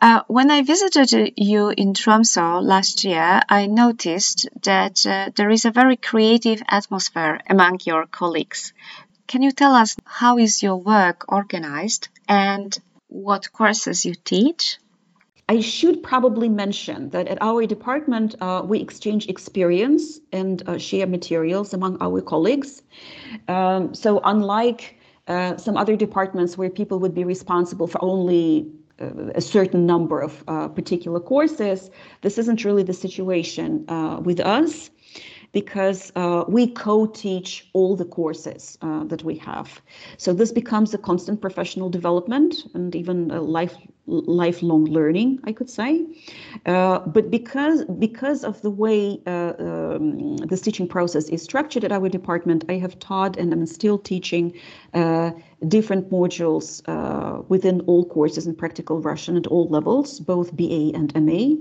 Uh, 0.00 0.22
when 0.26 0.50
I 0.50 0.62
visited 0.62 1.34
you 1.36 1.68
in 1.68 1.92
Tromsø 1.92 2.60
last 2.60 3.04
year, 3.04 3.40
I 3.48 3.66
noticed 3.66 4.48
that 4.62 5.06
uh, 5.06 5.30
there 5.36 5.50
is 5.50 5.64
a 5.64 5.70
very 5.70 5.96
creative 5.96 6.60
atmosphere 6.66 7.40
among 7.48 7.78
your 7.84 8.06
colleagues. 8.06 8.72
Can 9.28 9.42
you 9.42 9.52
tell 9.52 9.74
us 9.74 9.94
how 10.04 10.38
is 10.38 10.62
your 10.62 10.76
work 10.76 11.26
organized 11.28 12.08
and 12.26 12.76
what 13.08 13.52
courses 13.52 14.04
you 14.04 14.14
teach? 14.14 14.78
I 15.52 15.60
should 15.60 16.02
probably 16.02 16.48
mention 16.48 17.10
that 17.10 17.28
at 17.28 17.36
our 17.42 17.66
department, 17.66 18.34
uh, 18.40 18.62
we 18.64 18.80
exchange 18.80 19.28
experience 19.28 20.18
and 20.32 20.62
uh, 20.66 20.78
share 20.78 21.06
materials 21.06 21.74
among 21.74 21.98
our 22.00 22.22
colleagues. 22.22 22.82
Um, 23.48 23.94
so, 23.94 24.22
unlike 24.24 24.96
uh, 25.28 25.58
some 25.58 25.76
other 25.76 25.94
departments 25.94 26.56
where 26.56 26.70
people 26.70 26.98
would 27.00 27.14
be 27.14 27.24
responsible 27.24 27.86
for 27.86 28.02
only 28.02 28.66
uh, 28.98 29.40
a 29.40 29.42
certain 29.42 29.84
number 29.84 30.20
of 30.20 30.42
uh, 30.48 30.68
particular 30.68 31.20
courses, 31.20 31.90
this 32.22 32.38
isn't 32.38 32.64
really 32.64 32.82
the 32.82 32.94
situation 32.94 33.84
uh, 33.88 34.20
with 34.24 34.40
us 34.40 34.88
because 35.52 36.12
uh, 36.16 36.44
we 36.48 36.66
co-teach 36.66 37.68
all 37.74 37.94
the 37.94 38.06
courses 38.06 38.78
uh, 38.80 39.04
that 39.04 39.22
we 39.22 39.36
have. 39.36 39.82
So 40.16 40.32
this 40.32 40.50
becomes 40.50 40.94
a 40.94 40.98
constant 40.98 41.40
professional 41.42 41.90
development 41.90 42.54
and 42.74 42.94
even 42.94 43.30
a 43.30 43.42
life 43.42 43.76
lifelong 44.06 44.84
learning, 44.86 45.38
I 45.44 45.52
could 45.52 45.70
say. 45.70 46.04
Uh, 46.66 47.00
but 47.00 47.30
because 47.30 47.84
because 47.84 48.44
of 48.44 48.60
the 48.62 48.70
way 48.70 49.20
uh, 49.26 49.52
um, 49.58 50.36
the 50.38 50.56
teaching 50.56 50.88
process 50.88 51.28
is 51.28 51.42
structured 51.42 51.84
at 51.84 51.92
our 51.92 52.08
department, 52.08 52.64
I 52.68 52.78
have 52.78 52.98
taught 52.98 53.36
and 53.36 53.52
I'm 53.52 53.66
still 53.66 53.98
teaching 53.98 54.58
uh, 54.92 55.30
different 55.68 56.10
modules 56.10 56.82
uh, 56.88 57.42
within 57.48 57.80
all 57.82 58.04
courses 58.04 58.46
in 58.46 58.54
practical 58.56 59.00
Russian 59.00 59.36
at 59.36 59.46
all 59.46 59.68
levels, 59.68 60.18
both 60.18 60.54
BA 60.56 60.90
and 60.94 61.14
MA. 61.14 61.54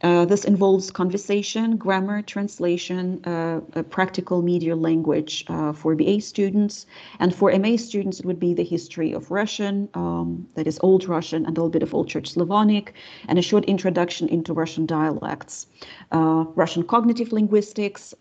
Uh, 0.00 0.24
this 0.24 0.44
involves 0.44 0.90
conversation, 0.90 1.76
grammar, 1.76 2.22
translation, 2.22 3.22
uh, 3.26 3.60
practical 3.90 4.40
media 4.40 4.74
language 4.74 5.44
for 5.74 5.94
BA 5.94 6.20
students, 6.22 6.86
and 7.18 7.34
for 7.34 7.56
MA 7.58 7.76
students 7.76 8.20
it 8.20 8.26
would 8.26 8.40
be 8.40 8.54
the 8.54 8.64
history 8.64 9.12
of 9.12 9.30
Russian, 9.30 9.88
um, 9.92 10.48
that 10.54 10.66
is 10.66 10.78
Old 10.82 11.06
Russian, 11.06 11.44
and 11.44 11.56
a 11.58 11.60
little 11.60 11.70
bit 11.70 11.81
of 11.82 11.94
Old 11.94 12.08
Church 12.08 12.30
Slavonic, 12.30 12.94
and 13.28 13.38
a 13.38 13.42
short 13.42 13.64
introduction 13.66 14.28
into 14.28 14.52
Russian 14.52 14.86
dialects. 14.86 15.66
Uh, 16.10 16.44
Russian 16.54 16.82
cognitive 16.82 17.32
linguistics, 17.32 18.14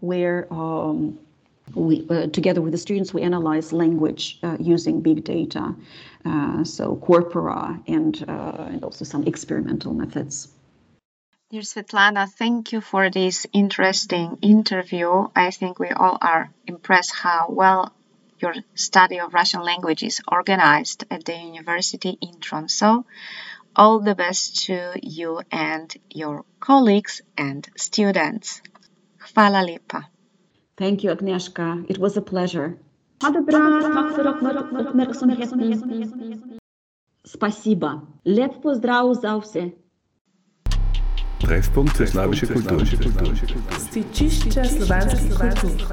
where 0.00 0.52
um, 0.52 1.18
we, 1.74 2.06
uh, 2.08 2.28
together 2.28 2.60
with 2.60 2.72
the 2.72 2.78
students, 2.78 3.12
we 3.12 3.22
analyze 3.22 3.72
language 3.72 4.38
uh, 4.42 4.56
using 4.60 5.00
big 5.00 5.24
data, 5.24 5.74
uh, 6.24 6.64
so 6.64 6.96
corpora 6.96 7.80
and, 7.86 8.24
uh, 8.28 8.66
and 8.68 8.84
also 8.84 9.04
some 9.04 9.24
experimental 9.24 9.92
methods. 9.92 10.48
Dear 11.50 11.62
Svetlana, 11.62 12.28
thank 12.28 12.72
you 12.72 12.80
for 12.80 13.08
this 13.08 13.46
interesting 13.52 14.38
interview. 14.42 15.28
I 15.34 15.52
think 15.52 15.78
we 15.78 15.90
all 15.90 16.18
are 16.20 16.50
impressed 16.66 17.14
how 17.14 17.46
well 17.48 17.92
your 18.40 18.54
study 18.74 19.20
of 19.20 19.34
Russian 19.34 19.62
language 19.62 20.02
is 20.02 20.20
organized 20.28 21.04
at 21.10 21.24
the 21.24 21.34
university 21.34 22.18
in 22.20 22.34
Tromsø. 22.40 23.04
All 23.74 24.00
the 24.00 24.14
best 24.14 24.66
to 24.66 24.92
you 25.02 25.40
and 25.50 25.94
your 26.10 26.44
colleagues 26.60 27.20
and 27.36 27.68
students. 27.76 28.62
Chwala 29.18 29.64
lipa. 29.64 30.08
Thank 30.76 31.04
you, 31.04 31.10
Agnieszka. 31.10 31.84
It 31.88 31.98
was 31.98 32.16
a 32.16 32.22
pleasure. 32.22 32.78
Спасибо. 37.24 38.02
Леп 38.24 38.62
поздрав 38.62 39.14
за 39.14 39.40
все. 39.40 39.72
Treffpunkt 41.45 41.97
für 41.97 42.07
slawische 42.07 42.47
Kultur. 42.47 42.81
Stičišče 43.79 44.65
slovanskih 44.65 45.33
kultur. 45.35 45.87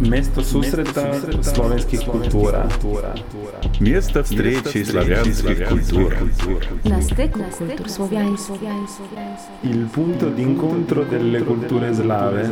Mesto 0.00 0.44
susreta 0.44 1.14
slovenskih 1.42 2.00
kultura. 2.06 2.68
Место 3.80 4.22
встречи 4.22 4.84
славянских 4.84 5.68
культур. 5.68 6.14
Na 6.84 7.02
styku 7.02 7.40
kultur 7.58 7.90
słowiańskich. 7.90 8.60
Il 9.64 9.86
punto 9.86 10.30
d'incontro 10.30 11.04
delle 11.04 11.44
culture 11.44 11.94
slave 11.94 12.50